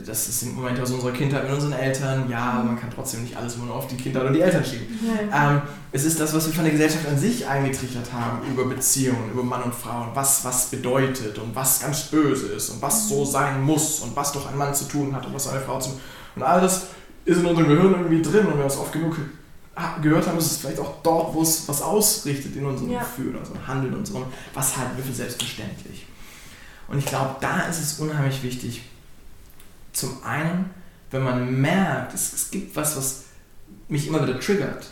[0.05, 3.57] Das sind Momente aus unserer Kindheit mit unseren Eltern, ja, man kann trotzdem nicht alles
[3.57, 4.87] nur auf die Kindheit und die Eltern schieben.
[5.33, 9.31] Ähm, es ist das, was wir von der Gesellschaft an sich eingetrichtert haben, über Beziehungen,
[9.33, 13.09] über Mann und Frau und was was bedeutet und was ganz böse ist und was
[13.09, 15.79] so sein muss und was doch ein Mann zu tun hat und was eine Frau
[15.79, 16.01] zu tun
[16.35, 16.89] Und all das
[17.25, 19.17] ist in unserem Gehirn irgendwie drin und wir es oft genug
[20.03, 23.01] gehört haben, ist es vielleicht auch dort, wo es was ausrichtet in unserem Ja.
[23.01, 24.25] Gefühl, unserem Handeln, unserem,
[24.55, 26.07] was halten wir für selbstverständlich.
[26.89, 28.83] Und ich glaube, da ist es unheimlich wichtig,
[29.93, 30.71] zum einen,
[31.11, 33.25] wenn man merkt, es, es gibt was, was
[33.89, 34.87] mich immer wieder triggert.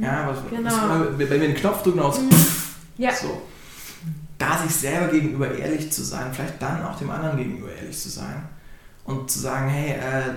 [0.00, 0.70] Ja, was, Genau.
[0.70, 2.18] was wenn wir den Knopf drücken, aus
[2.98, 3.14] Ja.
[3.14, 3.42] so.
[4.38, 8.08] Da sich selber gegenüber ehrlich zu sein, vielleicht dann auch dem anderen gegenüber ehrlich zu
[8.10, 8.48] sein
[9.04, 10.34] und zu sagen, hey, äh,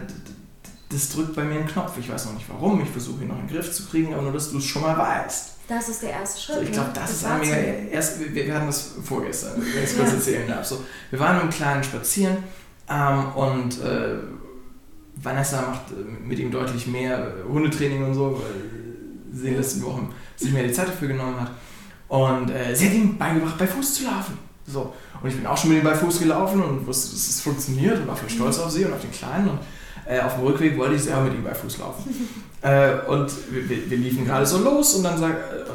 [0.90, 1.98] das drückt bei mir einen Knopf.
[2.00, 4.24] Ich weiß noch nicht warum, ich versuche ihn noch in den Griff zu kriegen, aber
[4.24, 5.52] nur, dass du es schon mal weißt.
[5.68, 6.56] Das ist der erste Schritt.
[6.58, 6.94] So, ich glaube, ne?
[6.96, 7.56] das, ist ein mega.
[7.56, 10.16] Erst, wir, wir hatten das vorgestern, wenn ich es kurz Ja.
[10.16, 10.66] erzählen darf.
[10.66, 12.38] So, wir waren im kleinen Spazieren
[12.88, 14.18] ähm, und äh,
[15.16, 15.96] Vanessa macht äh,
[16.28, 20.52] mit ihm deutlich mehr äh, Hundetraining und so, weil sie in den letzten Wochen sich
[20.52, 21.52] mehr die Zeit dafür genommen hat.
[22.08, 24.38] Und äh, sie hat ihm beigebracht, bei Fuß zu laufen.
[24.68, 24.94] So.
[25.22, 28.00] Und ich bin auch schon mit ihm bei Fuß gelaufen und wusste, dass es funktioniert
[28.00, 29.50] und war voll stolz auf sie und auf den Kleinen.
[29.50, 29.60] Und
[30.06, 32.44] äh, auf dem Rückweg wollte ich selber mit ihm bei Fuß laufen.
[32.62, 35.66] äh, und wir, wir, liefen gerade so los und dann sagt, äh,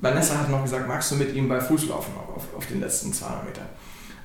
[0.00, 3.12] Vanessa hat noch gesagt, magst du mit ihm bei Fuß laufen auf, auf, den letzten
[3.12, 3.66] 200 Metern?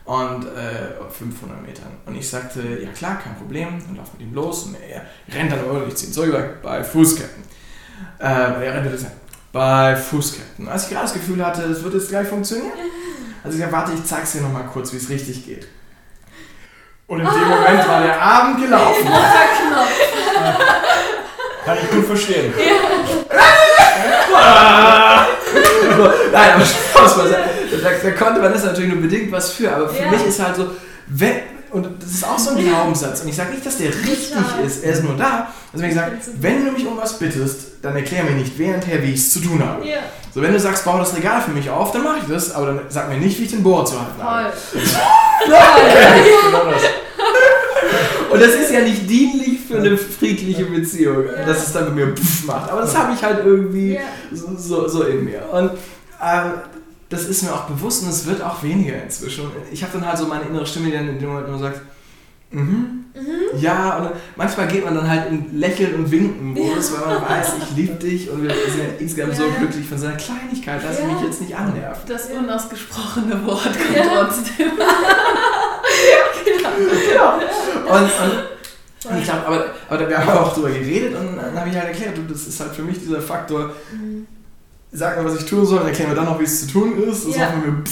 [0.06, 1.92] Und äh, auf 500 Metern.
[2.06, 3.76] Und ich sagte, ja klar, kein Problem.
[3.88, 4.64] Und lauf mit ihm los.
[4.64, 7.44] Und er rennt dann über, ich ziehe ihn so über, bei Fußketten.
[8.20, 9.06] Äh, er rennt das
[9.54, 10.68] bei Fußketten.
[10.68, 12.74] Als ich gerade das Gefühl hatte, es wird jetzt gleich funktionieren,
[13.44, 15.68] also ich warte, ich zeig's dir nochmal kurz, wie es richtig geht.
[17.08, 19.08] Und in dem Moment war der Abend gelaufen.
[21.66, 22.54] Kann ich gut verstehen.
[26.32, 27.50] Nein, aber Spaß beiseite.
[27.82, 30.12] Da, da konnte man das natürlich nur bedingt was für, aber für Ja.
[30.12, 30.70] mich ist halt so,
[31.08, 31.36] wenn,
[31.72, 34.84] und das ist auch so ein Glaubenssatz, und ich sage nicht, dass der richtig ist,
[34.84, 35.52] er ist nur da.
[35.74, 39.02] Also wenn ich sage, wenn du mich um was bittest, dann erklär mir nicht währendher,
[39.02, 39.86] wie ich es zu tun habe.
[39.88, 39.98] Ja,
[40.34, 42.68] So, wenn du sagst, bau das Regal für mich auf, dann mache ich das, aber
[42.68, 44.52] dann sag mir nicht, wie ich den Bohrer zu halten habe.
[44.54, 44.82] voll.
[48.32, 52.16] Und das ist ja nicht dienlich für eine friedliche Beziehung, dass es dann mit mir
[52.16, 52.72] pff macht.
[52.72, 54.02] Aber das habe ich halt irgendwie Ja.
[54.32, 55.44] so, so, so in mir.
[55.52, 55.72] Und
[56.24, 56.54] ähm,
[57.10, 59.52] das ist mir auch bewusst und es wird auch weniger inzwischen.
[59.72, 61.82] Ich habe dann halt so meine innere Stimme, die dann in dem Moment nur sagt,
[62.54, 63.06] mhm,
[63.60, 67.54] ja, und manchmal geht man dann halt in Lächeln und Winken Modus, weil man weiß,
[67.60, 69.50] ich liebe dich und wir sind ja insgesamt so Ja.
[69.60, 71.10] glücklich von so einer Kleinigkeit, dass sie Ja.
[71.12, 72.10] mich jetzt nicht annervt.
[72.10, 74.04] Das unausgesprochene Wort kommt Ja.
[74.26, 74.72] trotzdem.
[76.46, 77.34] Genau.
[77.96, 81.70] Und, und, und ich glaube, aber, aber wir haben auch darüber geredet und dann habe
[81.70, 83.72] ich halt erklärt, du, das ist halt für mich dieser Faktor,
[84.92, 87.02] sag mir, was ich tun soll und erklär mir dann noch, wie es zu tun
[87.04, 87.28] ist.
[87.28, 87.42] Das Ja.
[87.44, 87.84] war von mir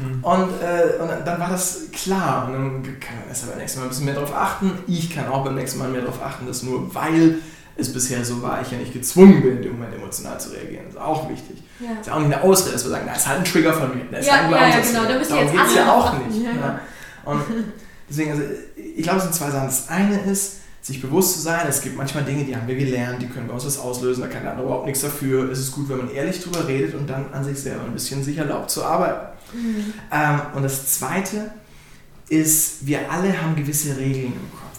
[0.00, 0.24] pff.
[0.24, 2.46] Und, äh, und dann war das klar.
[2.46, 4.72] Und dann kann man erst beim nächsten Mal ein bisschen mehr darauf achten.
[4.86, 7.36] Ich kann auch beim nächsten Mal mehr darauf achten, dass nur weil
[7.76, 10.84] es bisher so war, ich ja nicht gezwungen bin, in dem Moment emotional zu reagieren.
[10.86, 11.62] Das ist auch wichtig.
[11.78, 11.88] Ja.
[11.90, 13.72] Das ist ja auch nicht eine Ausrede, dass wir sagen, da ist halt ein Trigger
[13.72, 14.04] von mir.
[14.10, 15.92] Da ist Ja, halt ein ja, ja, genau, da müsst ihr Darum jetzt geht's ja
[15.92, 16.42] auch nicht.
[16.44, 16.80] ja, Ja.
[17.24, 17.40] Und
[18.10, 18.42] deswegen, also
[18.76, 19.66] ich glaube, es sind zwei Sachen.
[19.66, 23.20] Das eine ist, sich bewusst zu sein, es gibt manchmal Dinge, die haben wir gelernt,
[23.20, 25.50] die können bei uns was auslösen, da kann der andere überhaupt nichts dafür.
[25.50, 28.24] Es ist gut, wenn man ehrlich drüber redet und dann an sich selber ein bisschen
[28.24, 29.29] sich erlaubt zu arbeiten.
[30.12, 31.50] Ähm, und das zweite
[32.28, 34.78] ist, wir alle haben gewisse Regeln im Kopf.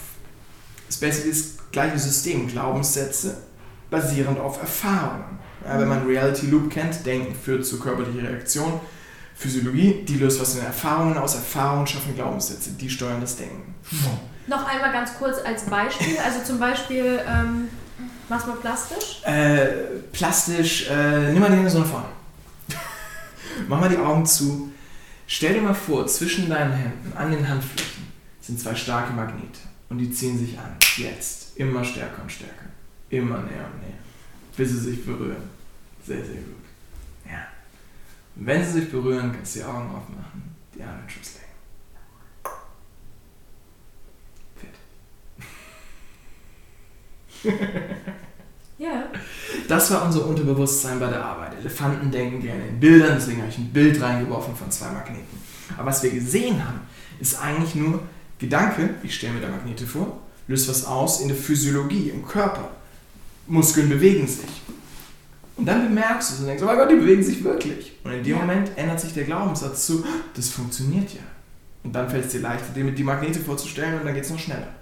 [0.88, 3.38] Das ist basically das gleiche System, Glaubenssätze
[3.89, 5.39] basierend auf Erfahrungen.
[5.63, 8.80] Ja, wenn man Reality Loop kennt, Denken führt zu körperlicher Reaktion.
[9.36, 11.36] Physiologie, die löst was in Erfahrungen aus.
[11.36, 13.76] Erfahrungen schaffen Glaubenssätze, die steuern das Denken.
[14.47, 16.17] Noch einmal ganz kurz als Beispiel.
[16.24, 17.69] Also zum Beispiel, ähm,
[18.30, 19.22] mach's mal plastisch.
[19.24, 19.67] Äh,
[20.11, 22.07] plastisch, äh, nimm mal die Hände so nach vorne.
[23.68, 24.72] Mach mal die Augen zu.
[25.28, 28.08] Stell dir mal vor, zwischen deinen Händen, an den Handflächen,
[28.41, 29.60] sind zwei starke Magnete.
[29.89, 30.76] Und die ziehen sich an.
[30.97, 31.58] Jetzt.
[31.58, 32.66] Immer stärker und stärker.
[33.10, 33.99] Immer näher und näher.
[34.56, 35.49] Bis sie sich berühren.
[36.06, 36.66] Sehr, sehr gut.
[37.26, 37.47] Ja.
[38.36, 41.41] Und wenn sie sich berühren, kannst du die Augen aufmachen, die Arme in Schuss legen.
[48.82, 49.04] Ja.
[49.68, 51.54] Das war unser Unterbewusstsein bei der Arbeit.
[51.60, 55.38] Elefanten denken gerne in Bildern, deswegen habe ich ein Bild reingeworfen von zwei Magneten.
[55.78, 56.80] Aber was wir gesehen haben,
[57.20, 58.00] ist eigentlich nur
[58.40, 62.72] Gedanke, ich stelle mir da Magnete vor, löst was aus in der Physiologie, im Körper.
[63.46, 64.50] Muskeln bewegen sich.
[65.58, 68.00] Und dann bemerkst du es und denkst, oh mein Gott, die bewegen sich wirklich.
[68.04, 68.40] Und in dem Ja.
[68.40, 70.04] Moment ändert sich der Glaubenssatz zu,
[70.36, 71.22] das funktioniert ja.
[71.84, 74.40] Und dann fällt es dir leichter, dir die Magnete vorzustellen und dann geht es noch
[74.40, 74.81] schneller.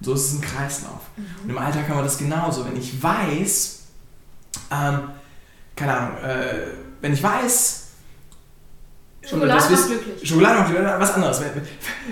[0.00, 1.00] So ist es ein Kreislauf.
[1.42, 2.64] Und im Alltag haben wir das genauso.
[2.66, 3.80] Wenn ich weiß,
[4.70, 5.10] ähm,
[5.74, 6.66] keine Ahnung, äh,
[7.00, 7.82] wenn ich weiß,
[9.24, 10.28] Schokolade das macht glücklich.
[10.28, 11.40] Schokolade macht glücklich, was anderes.
[11.40, 11.62] Wenn,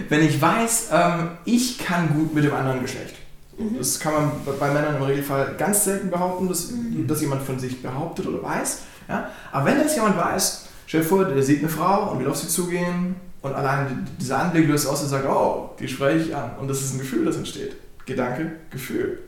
[0.09, 3.15] wenn ich weiß, ähm, ich kann gut mit dem anderen Geschlecht.
[3.59, 3.79] Mhm.
[3.79, 6.73] Das kann man bei Männern im Regelfall ganz selten behaupten, dass,
[7.07, 8.79] dass jemand von sich behauptet oder weiß.
[9.09, 9.31] Ja?
[9.53, 12.37] Aber wenn das jemand weiß, stell dir vor, der sieht eine Frau und will auf
[12.37, 16.53] sie zugehen und allein dieser Anblick löst aus und sagt, oh, die spreche ich an.
[16.59, 17.77] Und das ist ein Gefühl, das entsteht.
[18.07, 19.19] Gedanke, Gefühl.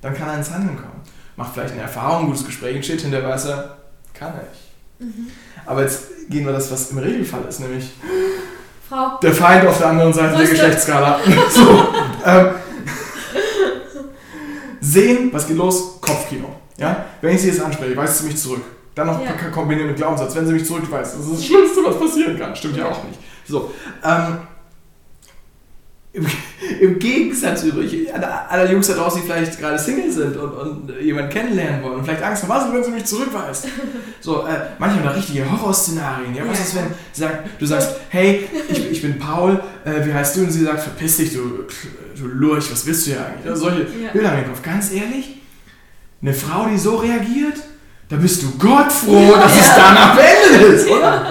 [0.00, 1.00] Dann kann er ins Handeln kommen.
[1.36, 3.76] Macht vielleicht eine Erfahrung, ein gutes Gespräch entsteht, hinterher weiß er,
[4.14, 5.06] kann ich.
[5.06, 5.26] Mhm.
[5.66, 7.90] Aber jetzt gehen wir das, was im Regelfall ist, nämlich
[8.88, 9.18] Frau.
[9.22, 10.58] der Feind auf der anderen Seite der Grüß Gott.
[10.58, 11.20] Geschlechtsskala.
[11.50, 11.86] so,
[12.24, 12.48] ähm,
[14.80, 16.00] sehen, was geht los?
[16.00, 16.48] Kopfkino.
[16.78, 17.04] Ja?
[17.20, 18.62] Wenn ich sie jetzt anspreche, weist sie mich zurück.
[18.94, 19.32] Dann noch Ja.
[19.52, 20.34] kombiniert mit Glaubenssatz.
[20.34, 22.56] Wenn sie mich zurückweist, das ist das Schlimmste, was passieren kann.
[22.56, 22.92] Stimmt ja, Ja.
[22.92, 23.18] auch nicht.
[23.48, 23.72] So,
[24.04, 24.38] ähm,
[26.12, 26.26] im,
[26.80, 28.08] Im Gegensatz übrig,
[28.48, 32.04] alle, Jungs da draußen, die vielleicht gerade Single sind und, und jemanden kennenlernen wollen und
[32.04, 33.66] vielleicht Angst haben, was ist, wenn sie mich zurückweist?
[34.22, 36.34] So, äh, manche haben da richtige Horrorszenarien.
[36.34, 36.42] Ja?
[36.48, 36.64] Was Ja.
[36.64, 40.40] ist, wenn sagt, du sagst, hey, ich, ich bin Paul, äh, wie heißt du?
[40.40, 41.64] Und sie sagt, verpiss dich, du,
[42.18, 43.48] du Lurch, was willst du hier eigentlich?
[43.50, 44.10] Also solche Ja.
[44.12, 44.62] Bilder im Kopf.
[44.62, 45.42] Ganz ehrlich,
[46.22, 47.58] eine Frau, die so reagiert,
[48.08, 51.26] da bist du Gott froh, dass es danach beendet ist, oder?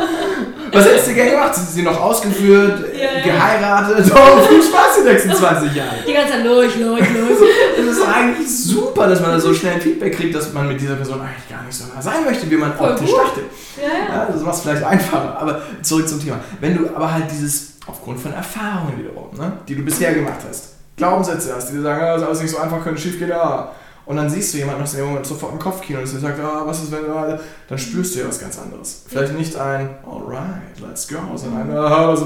[0.75, 1.55] Was hättest du gerne gemacht?
[1.55, 4.11] Sind sie noch ausgeführt, Ja, geheiratet?
[4.15, 5.95] Oh, viel Spaß die nächsten 20 Jahre.
[6.07, 7.39] Die ganze Zeit los, los, los.
[7.79, 10.95] Es ist eigentlich super, dass man da so schnell Feedback kriegt, dass man mit dieser
[10.95, 13.19] Person eigentlich gar nicht so nah sein möchte, wie man Voll optisch gut.
[13.19, 13.41] dachte.
[13.81, 14.25] Ja, ja.
[14.31, 15.37] Das macht es vielleicht einfacher.
[15.39, 16.39] Aber zurück zum Thema.
[16.59, 20.73] Wenn du aber halt dieses, aufgrund von Erfahrungen wiederum, ne, die du bisher gemacht hast,
[20.97, 23.29] Glaubenssätze hast, die dir sagen, ah, das ist alles nicht so einfach, könnte schief gehen,
[23.29, 23.71] ja.
[24.05, 26.63] Und dann siehst du jemanden aus dem Moment sofort im Kopfkino und der sagt, ah,
[26.65, 29.03] was ist, wenn, ah, dann spürst du ja was ganz anderes.
[29.07, 32.21] Vielleicht nicht ein, alright, let's go, sondern ein, ah, was,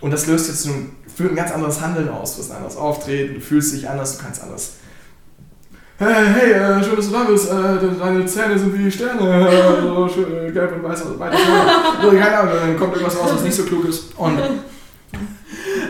[0.00, 2.76] und das löst jetzt ein, führt ein ganz anderes Handeln aus, du hast ein anderes
[2.76, 4.72] Auftreten, du fühlst dich anders, du kannst anders.
[5.98, 7.50] Hey, hey, äh, schön, dass du da bist.
[7.50, 9.46] Äh, deine Zähne sind wie Sterne.
[9.46, 11.36] Äh, so schön, äh, gelb und weiß weiter.
[12.02, 14.16] So, keine Ahnung, dann kommt irgendwas raus, was nicht so klug ist.
[14.16, 14.38] Und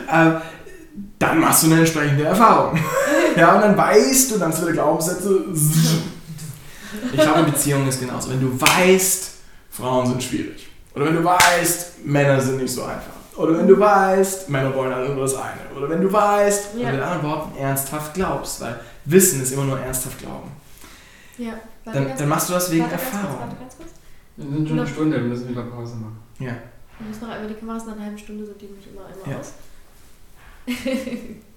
[0.08, 0.32] äh,
[1.16, 2.76] dann machst du eine entsprechende Erfahrung.
[3.36, 5.44] ja, und dann weißt du, dann sind wieder Glaubenssätze.
[7.12, 8.30] Ich glaube, in Beziehungen ist genauso.
[8.30, 9.30] Wenn du weißt,
[9.70, 10.68] Frauen sind schwierig.
[10.94, 13.12] Oder wenn du weißt, Männer sind nicht so einfach.
[13.36, 15.60] Oder wenn du weißt, Männer wollen alle nur das eine.
[15.76, 16.88] Oder wenn du weißt, Ja.
[16.88, 18.60] und mit anderen Worten ernsthaft glaubst.
[18.60, 20.50] Weil Wissen ist immer nur ernsthaft glauben.
[21.38, 21.52] ja.
[21.84, 23.40] Dann, dann machst du das wegen warte ganz kurz, Erfahrung.
[23.40, 23.88] Warte ganz kurz.
[24.36, 26.18] Wir sind schon eine Stunde, wir müssen wieder Pause machen.
[26.38, 26.52] Ja.
[26.98, 29.30] Wir müssen noch einmal die Kameras nach einer halben Stunde sind die nämlich immer einmal
[29.32, 29.38] Ja.
[29.40, 29.52] aus.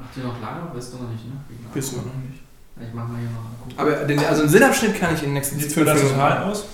[0.00, 0.74] Macht ihr noch lange?
[0.74, 1.32] Weißt du noch nicht, ne?
[1.74, 2.40] Wissen wir noch nicht.
[2.80, 3.68] Ich mach mal hier noch Akku.
[3.98, 6.14] Aber den, also einen Sinnabschnitt kann ich in den nächsten Sieht fünf für das Minuten
[6.14, 6.64] total aus?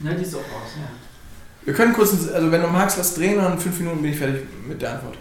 [0.00, 0.88] Ja, die ist auch raus, ja.
[1.64, 4.12] Wir können kurz, einen- also wenn du magst, lass drehen und in fünf Minuten bin
[4.12, 5.18] ich fertig mit der Antwort.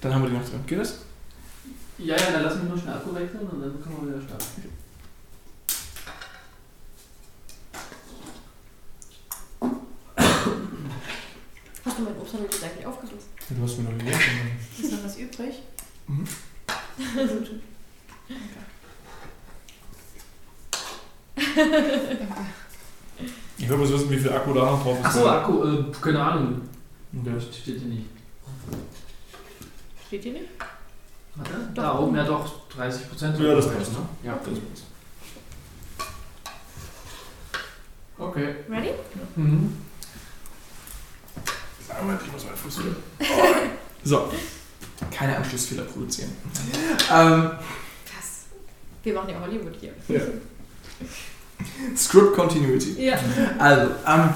[0.00, 0.60] Dann haben wir die noch drin.
[0.66, 0.98] Geht das?
[1.98, 4.44] Ja, ja, dann lassen wir nur schnell Akku wechseln und dann können wir wieder starten.
[11.84, 13.28] Hast du mein Obsthandel jetzt eigentlich aufgegessen?
[13.48, 14.20] Du hast mir noch gegessen.
[14.82, 15.54] Ist noch was übrig?
[16.10, 16.26] Mhm.
[23.58, 25.04] Ich will bloß wissen, wie viel Akku da noch drauf ist.
[25.06, 26.60] Achso, Akku, äh, keine Ahnung.
[27.12, 27.30] Okay.
[27.34, 28.06] Das steht hier nicht.
[30.06, 30.44] Steht hier nicht?
[31.34, 33.38] Warte, Doch, da oben, ja doch, 30 Prozent.
[33.38, 33.92] Ja, das passt.
[34.22, 34.84] Ja, Das passt.
[38.18, 38.54] okay.
[38.68, 38.90] Ready?
[39.36, 39.76] Mhm.
[41.86, 42.96] Sag mal, ich muss meinen Fuß wieder.
[44.04, 44.32] So.
[45.10, 46.30] Keine Anschlussfehler produzieren.
[47.12, 47.50] Ähm,
[48.04, 48.46] Krass.
[49.02, 49.92] Wir machen ja Hollywood hier.
[50.08, 50.20] ja.
[51.96, 52.96] Script Continuity.
[53.06, 53.18] Ja.
[53.58, 54.30] Also, ähm,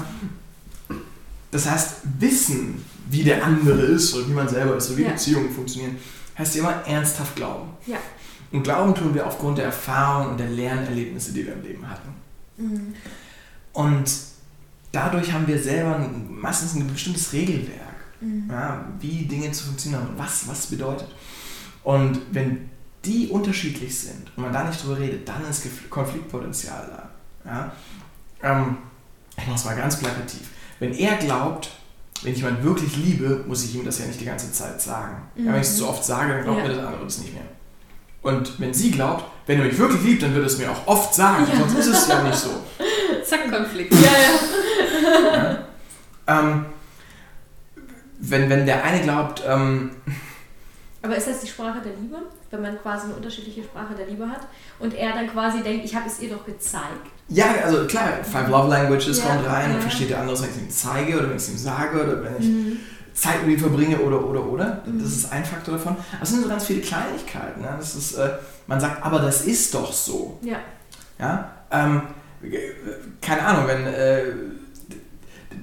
[1.51, 5.11] das heißt, wissen, wie der andere ist oder wie man selber ist oder wie Ja.
[5.11, 5.97] Beziehungen funktionieren,
[6.37, 7.69] heißt ja immer ernsthaft glauben.
[7.85, 7.97] Ja.
[8.51, 12.09] Und glauben tun wir aufgrund der Erfahrungen und der Lernerlebnisse, die wir im Leben hatten.
[12.57, 12.95] Mhm.
[13.73, 14.09] Und
[14.91, 18.49] dadurch haben wir selber ein, meistens ein bestimmtes Regelwerk, Mhm.
[18.49, 21.07] ja, wie Dinge zu funktionieren haben und was was bedeutet.
[21.83, 22.69] Und wenn
[23.03, 26.89] die unterschiedlich sind und man da nicht drüber redet, dann ist Konfliktpotenzial
[27.43, 27.51] da.
[27.51, 27.71] Ja?
[28.41, 28.77] Ähm,
[29.37, 30.41] ich mache es mal ganz plakativ.
[30.79, 31.69] Wenn er glaubt,
[32.23, 35.17] wenn ich jemanden wirklich liebe, muss ich ihm das ja nicht die ganze Zeit sagen.
[35.35, 35.77] Ja, wenn ich es Mhm.
[35.79, 36.67] zu oft sage, dann glaubt Ja.
[36.67, 37.43] mir das andere das nicht mehr.
[38.23, 40.87] Und wenn sie glaubt, wenn er mich wirklich liebt, dann wird er es mir auch
[40.87, 41.59] oft sagen, Ja.
[41.59, 42.49] sonst ist es ja nicht so.
[43.23, 43.93] Zack, Konflikt.
[43.93, 45.43] Ja, ja.
[45.43, 46.39] Ja?
[46.39, 46.65] Ähm,
[48.29, 49.91] wenn, wenn der eine glaubt, ähm,
[51.01, 52.17] Aber ist das die Sprache der Liebe?
[52.51, 54.41] Wenn man quasi eine unterschiedliche Sprache der Liebe hat
[54.79, 57.07] und er dann quasi denkt, ich habe es ihr doch gezeigt.
[57.27, 59.75] Ja, also klar, Five Love Languages Ja, kommt rein ja.
[59.75, 62.03] und versteht der andere, wenn ich es ihm zeige oder wenn ich es ihm sage
[62.03, 62.77] oder wenn ich Mhm.
[63.13, 64.83] Zeit mit ihm verbringe oder oder oder.
[64.85, 65.01] Mhm.
[65.01, 65.93] Das ist ein Faktor davon.
[66.13, 67.61] Aber es sind so ganz viele Kleinigkeiten.
[67.61, 67.73] Ne?
[67.77, 68.29] Das ist, äh,
[68.67, 70.37] man sagt, aber das ist doch so.
[70.41, 70.57] Ja.
[71.17, 71.49] Ja?
[71.71, 72.01] Ähm,
[72.43, 72.57] äh,
[73.21, 74.23] keine Ahnung, wenn äh,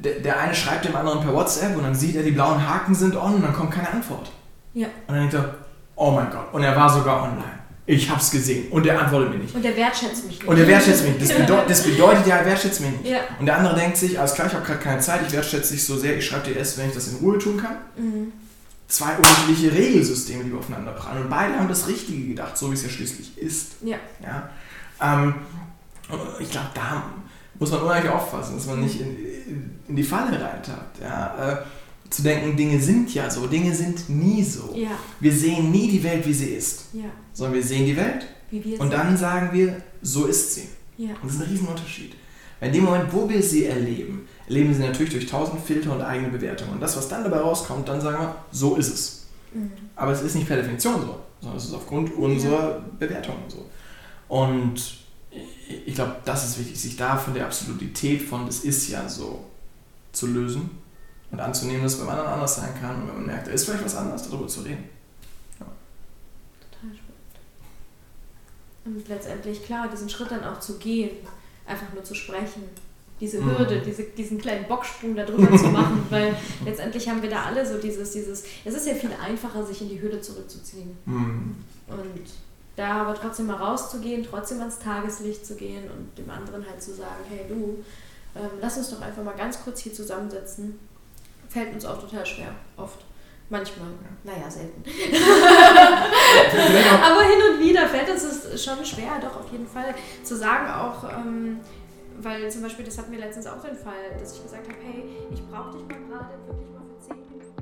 [0.03, 2.95] der, der eine schreibt dem anderen per WhatsApp und dann sieht er, die blauen Haken
[2.95, 4.31] sind on und dann kommt keine Antwort.
[4.75, 4.89] Ja.
[5.07, 5.55] Und dann denkt er,
[5.97, 7.63] oh mein Gott, und er war sogar online.
[7.85, 9.55] Ich hab's gesehen und er antwortet mir nicht.
[9.55, 10.45] Und der wertschätzt mich nicht.
[10.49, 11.19] Und er wertschätzt mich.
[11.19, 13.07] Das, bedeu das bedeutet ja, er wertschätzt mich nicht.
[13.07, 13.21] Ja.
[13.41, 15.85] Und der andere denkt sich, alles klar, ich habe gerade keine Zeit, ich wertschätze dich
[15.85, 17.77] so sehr, ich schreibe dir erst, wenn ich das in Ruhe tun kann.
[17.97, 18.33] Mhm.
[18.87, 21.23] Zwei unterschiedliche Regelsysteme, die aufeinander prallen.
[21.23, 23.73] Und beide haben das Richtige gedacht, so wie es ja schließlich ist.
[23.83, 23.97] Ja.
[24.23, 24.51] Ja?
[25.03, 25.35] Ähm,
[26.39, 27.05] ich glaube, da
[27.59, 29.17] muss man unheimlich aufpassen, dass man nicht in,
[29.89, 31.01] in die Falle reintappt.
[31.01, 31.53] Ja?
[31.53, 31.57] Äh,
[32.11, 34.75] zu denken, Dinge sind ja so, Dinge sind nie so.
[34.77, 34.91] Ja.
[35.21, 37.05] Wir sehen nie die Welt, wie sie ist, Ja.
[37.33, 38.27] sondern wir sehen die Welt
[38.79, 40.69] und dann sagen wir, so ist sie.
[40.99, 41.11] Ja.
[41.23, 42.13] Und das ist ein Riesenunterschied.
[42.61, 46.03] Weil in dem Moment, wo wir sie erleben, erleben sie natürlich durch tausend Filter und
[46.03, 46.73] eigene Bewertungen.
[46.75, 49.27] Und das, was dann dabei rauskommt, dann sagen wir, so ist es.
[49.55, 49.71] Mhm.
[49.97, 53.67] Aber es ist nicht per Definition so, sondern es ist aufgrund unserer Bewertungen so.
[54.29, 55.02] Und
[55.87, 59.45] ich- glaube, das ist wichtig, sich da von der Absolutität von das ist ja so
[60.13, 60.71] zu lösen
[61.31, 63.65] und anzunehmen, dass es beim anderen anders sein kann und wenn man merkt, da ist
[63.65, 64.85] vielleicht was anderes, darüber zu reden.
[65.59, 67.03] Total spannend.
[68.85, 71.11] Und letztendlich, klar, diesen Schritt dann auch zu gehen,
[71.67, 72.63] einfach nur zu sprechen,
[73.21, 73.57] diese Mhm.
[73.59, 77.65] Hürde, diese, diesen kleinen Bocksprung da drüber zu machen, weil letztendlich haben wir da alle
[77.65, 80.97] so dieses, dieses, es ist ja viel einfacher, sich in die Hürde zurückzuziehen.
[81.05, 81.55] Hm.
[81.87, 81.99] Und
[82.77, 86.95] da aber trotzdem mal rauszugehen, trotzdem ans Tageslicht zu gehen und dem anderen halt zu
[86.95, 87.85] sagen, hey du,
[88.35, 90.79] ähm, lass uns doch einfach mal ganz kurz hier zusammensetzen,
[91.49, 93.05] fällt uns auch total schwer, oft.
[93.51, 93.89] Manchmal,
[94.25, 94.83] naja, selten.
[97.03, 99.95] Aber hin und wieder fällt uns es schon schwer, doch auf jeden Fall
[100.25, 101.61] zu sagen auch, ähm,
[102.19, 105.05] weil zum Beispiel, das hatten wir letztens auch den Fall, dass ich gesagt habe, hey,
[105.31, 107.53] ich brauche dich mal gerade wirklich mal für 10 Minuten.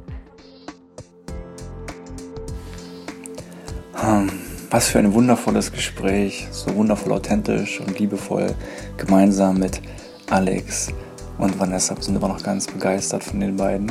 [4.00, 8.54] Ähm, Was für ein wundervolles Gespräch, so wundervoll authentisch und liebevoll,
[8.98, 9.82] gemeinsam mit
[10.30, 10.92] Alex
[11.38, 11.96] und Vanessa.
[11.96, 13.90] Wir sind immer noch ganz begeistert von den beiden.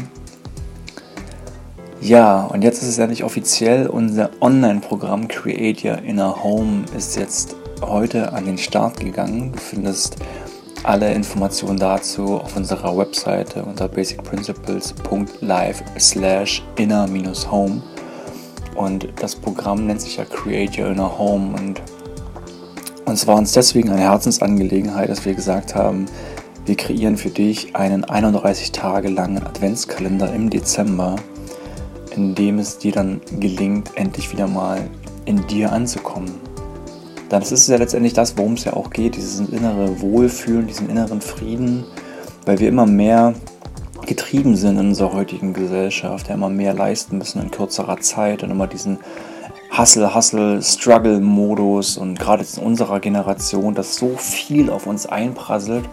[1.99, 3.87] Ja, und jetzt ist es endlich offiziell.
[3.87, 9.51] Unser Online-Programm Create Your Inner Home ist jetzt heute an den Start gegangen.
[9.51, 10.15] Du findest
[10.83, 17.81] alle Informationen dazu auf unserer Webseite unter basicprinciples.live slash inner-home.
[18.79, 21.53] Und das Programm nennt sich ja Create Your Inner Home.
[21.53, 21.81] Und
[23.03, 26.05] uns war uns deswegen eine Herzensangelegenheit, dass wir gesagt haben,
[26.65, 31.17] wir kreieren für dich einen 31 Tage langen Adventskalender im Dezember,
[32.15, 34.89] in dem es dir dann gelingt, endlich wieder mal
[35.25, 36.35] in dir anzukommen.
[37.27, 41.19] Das ist ja letztendlich das, worum es ja auch geht, dieses innere Wohlfühlen, diesen inneren
[41.19, 41.83] Frieden,
[42.45, 43.33] weil wir immer mehr
[44.09, 48.49] getrieben sind in unserer heutigen Gesellschaft, ja immer mehr leisten müssen in kürzerer Zeit und
[48.49, 48.97] immer diesen
[49.77, 55.87] Hustle, Hustle, Struggle-Modus und gerade in unserer Generation, dass so viel auf uns einprasselt.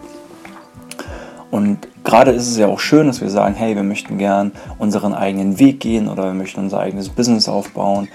[1.51, 5.13] Und gerade ist es ja auch schön, dass wir sagen, hey, wir möchten gern unseren
[5.13, 8.09] eigenen Weg gehen oder wir möchten unser eigenes Business aufbauen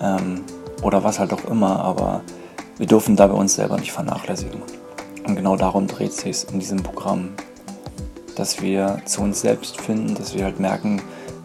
[0.00, 0.42] ähm,
[0.80, 2.20] oder was halt auch immer, aber
[2.78, 4.62] wir dürfen dabei uns selber nicht vernachlässigen.
[5.26, 7.30] Und genau darum dreht sich in diesem Programm
[8.40, 11.02] dass wir zu uns selbst finden, dass wir halt merken,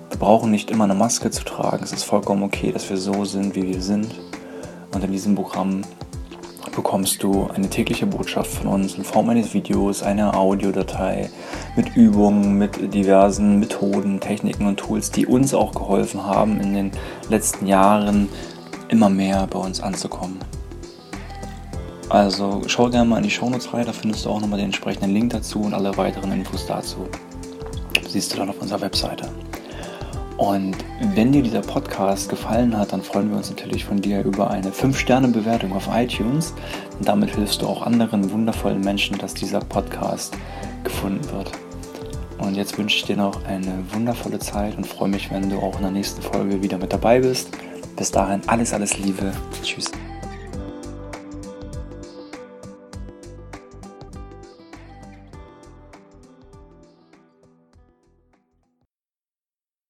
[0.10, 1.84] wir brauchen nicht immer eine Maske zu tragen.
[1.84, 4.16] Es ist vollkommen okay, dass wir so sind, wie wir sind.
[4.94, 5.82] Und in diesem Programm
[6.74, 11.30] bekommst du eine tägliche Botschaft von uns in Form eines Videos, einer Audiodatei
[11.76, 16.92] mit Übungen, mit diversen Methoden, Techniken und Tools, die uns auch geholfen haben, in den
[17.28, 18.30] letzten Jahren
[18.88, 20.40] immer mehr bei uns anzukommen.
[22.10, 25.12] Also schau gerne mal in die Shownotes rein, da findest du auch nochmal den entsprechenden
[25.12, 27.08] Link dazu und alle weiteren Infos dazu.
[28.08, 29.28] Siehst du dann auf unserer Webseite.
[30.38, 30.76] Und
[31.16, 34.70] wenn dir dieser Podcast gefallen hat, dann freuen wir uns natürlich von dir über eine
[34.70, 36.54] 5-Sterne-Bewertung auf iTunes.
[37.00, 40.36] Und damit hilfst du auch anderen wundervollen Menschen, dass dieser Podcast
[40.84, 41.52] gefunden wird.
[42.38, 45.78] Und jetzt wünsche ich dir noch eine wundervolle Zeit und freue mich, wenn du auch
[45.78, 47.50] in der nächsten Folge wieder mit dabei bist.
[47.96, 49.32] Bis dahin alles, alles Liebe.
[49.64, 49.90] Tschüss.